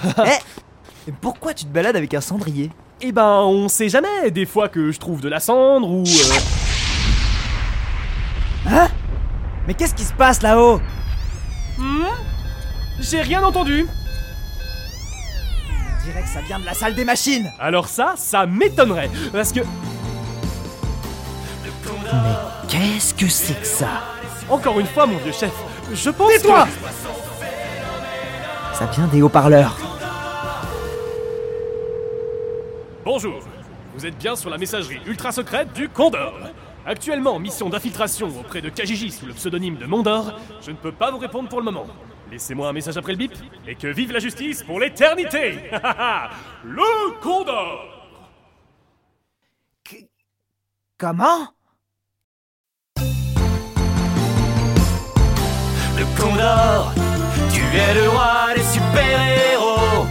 Eh 1.06 1.12
Pourquoi 1.20 1.52
tu 1.52 1.64
te 1.66 1.70
balades 1.70 1.96
avec 1.96 2.14
un 2.14 2.20
cendrier? 2.22 2.70
Eh 3.02 3.12
ben, 3.12 3.40
on 3.42 3.68
sait 3.68 3.90
jamais. 3.90 4.30
Des 4.30 4.46
fois 4.46 4.70
que 4.70 4.90
je 4.90 4.98
trouve 4.98 5.20
de 5.20 5.28
la 5.28 5.40
cendre 5.40 5.90
ou. 5.90 6.04
euh, 6.04 6.38
Hein 8.66 8.88
Mais 9.66 9.74
qu'est-ce 9.74 9.94
qui 9.94 10.04
se 10.04 10.12
passe 10.12 10.42
là-haut 10.42 10.80
hmm 11.78 12.04
J'ai 13.00 13.22
rien 13.22 13.42
entendu. 13.42 13.86
On 15.68 16.04
dirait 16.04 16.22
que 16.22 16.28
ça 16.28 16.40
vient 16.42 16.58
de 16.58 16.66
la 16.66 16.74
salle 16.74 16.94
des 16.94 17.04
machines 17.04 17.50
Alors 17.58 17.88
ça, 17.88 18.14
ça 18.16 18.44
m'étonnerait. 18.46 19.10
Parce 19.32 19.52
que. 19.52 19.60
Qu'est-ce 22.68 23.14
que 23.14 23.28
c'est 23.28 23.58
que 23.58 23.66
ça? 23.66 24.02
Encore 24.50 24.78
une 24.78 24.86
fois, 24.86 25.06
mon 25.06 25.16
vieux 25.18 25.32
chef, 25.32 25.52
je 25.92 26.10
pense 26.10 26.30
Tais-toi 26.30 26.66
que... 26.66 26.70
Ça 28.76 28.86
vient 28.86 29.06
des 29.06 29.22
haut-parleurs. 29.22 29.78
Bonjour, 33.04 33.40
vous 33.94 34.06
êtes 34.06 34.18
bien 34.18 34.34
sur 34.34 34.50
la 34.50 34.58
messagerie 34.58 35.00
ultra 35.06 35.30
secrète 35.30 35.72
du 35.72 35.88
Condor. 35.88 36.34
Actuellement 36.86 37.34
en 37.34 37.38
mission 37.38 37.70
d'infiltration 37.70 38.28
auprès 38.38 38.60
de 38.60 38.68
Kajiji 38.68 39.10
sous 39.10 39.26
le 39.26 39.32
pseudonyme 39.32 39.76
de 39.76 39.86
Mondor, 39.86 40.38
je 40.60 40.70
ne 40.70 40.76
peux 40.76 40.92
pas 40.92 41.10
vous 41.10 41.18
répondre 41.18 41.48
pour 41.48 41.58
le 41.58 41.64
moment. 41.64 41.86
Laissez-moi 42.30 42.68
un 42.68 42.72
message 42.72 42.96
après 42.96 43.12
le 43.12 43.18
bip 43.18 43.32
et 43.66 43.74
que 43.74 43.86
vive 43.86 44.12
la 44.12 44.18
justice 44.18 44.62
pour 44.62 44.80
l'éternité 44.80 45.70
Le 46.64 47.20
Condor 47.20 47.94
Comment? 50.98 51.48
Le 55.98 56.20
Condor, 56.20 56.92
tu 57.52 57.62
es 57.62 57.94
le 57.94 58.08
roi 58.08 58.54
des 58.54 58.62
super-héros. 58.62 60.06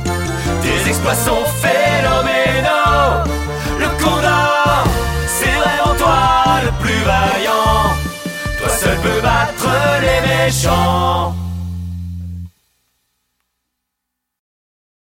Tes 0.62 0.90
exploits 0.90 1.16
sont 1.16 1.44
phénoménaux. 1.62 3.33
Plus 6.82 7.04
vaillant. 7.04 7.94
Toi 8.60 8.70
seul 8.70 8.98
peux 9.00 9.22
battre 9.22 9.68
les 10.02 10.22
méchants. 10.28 11.36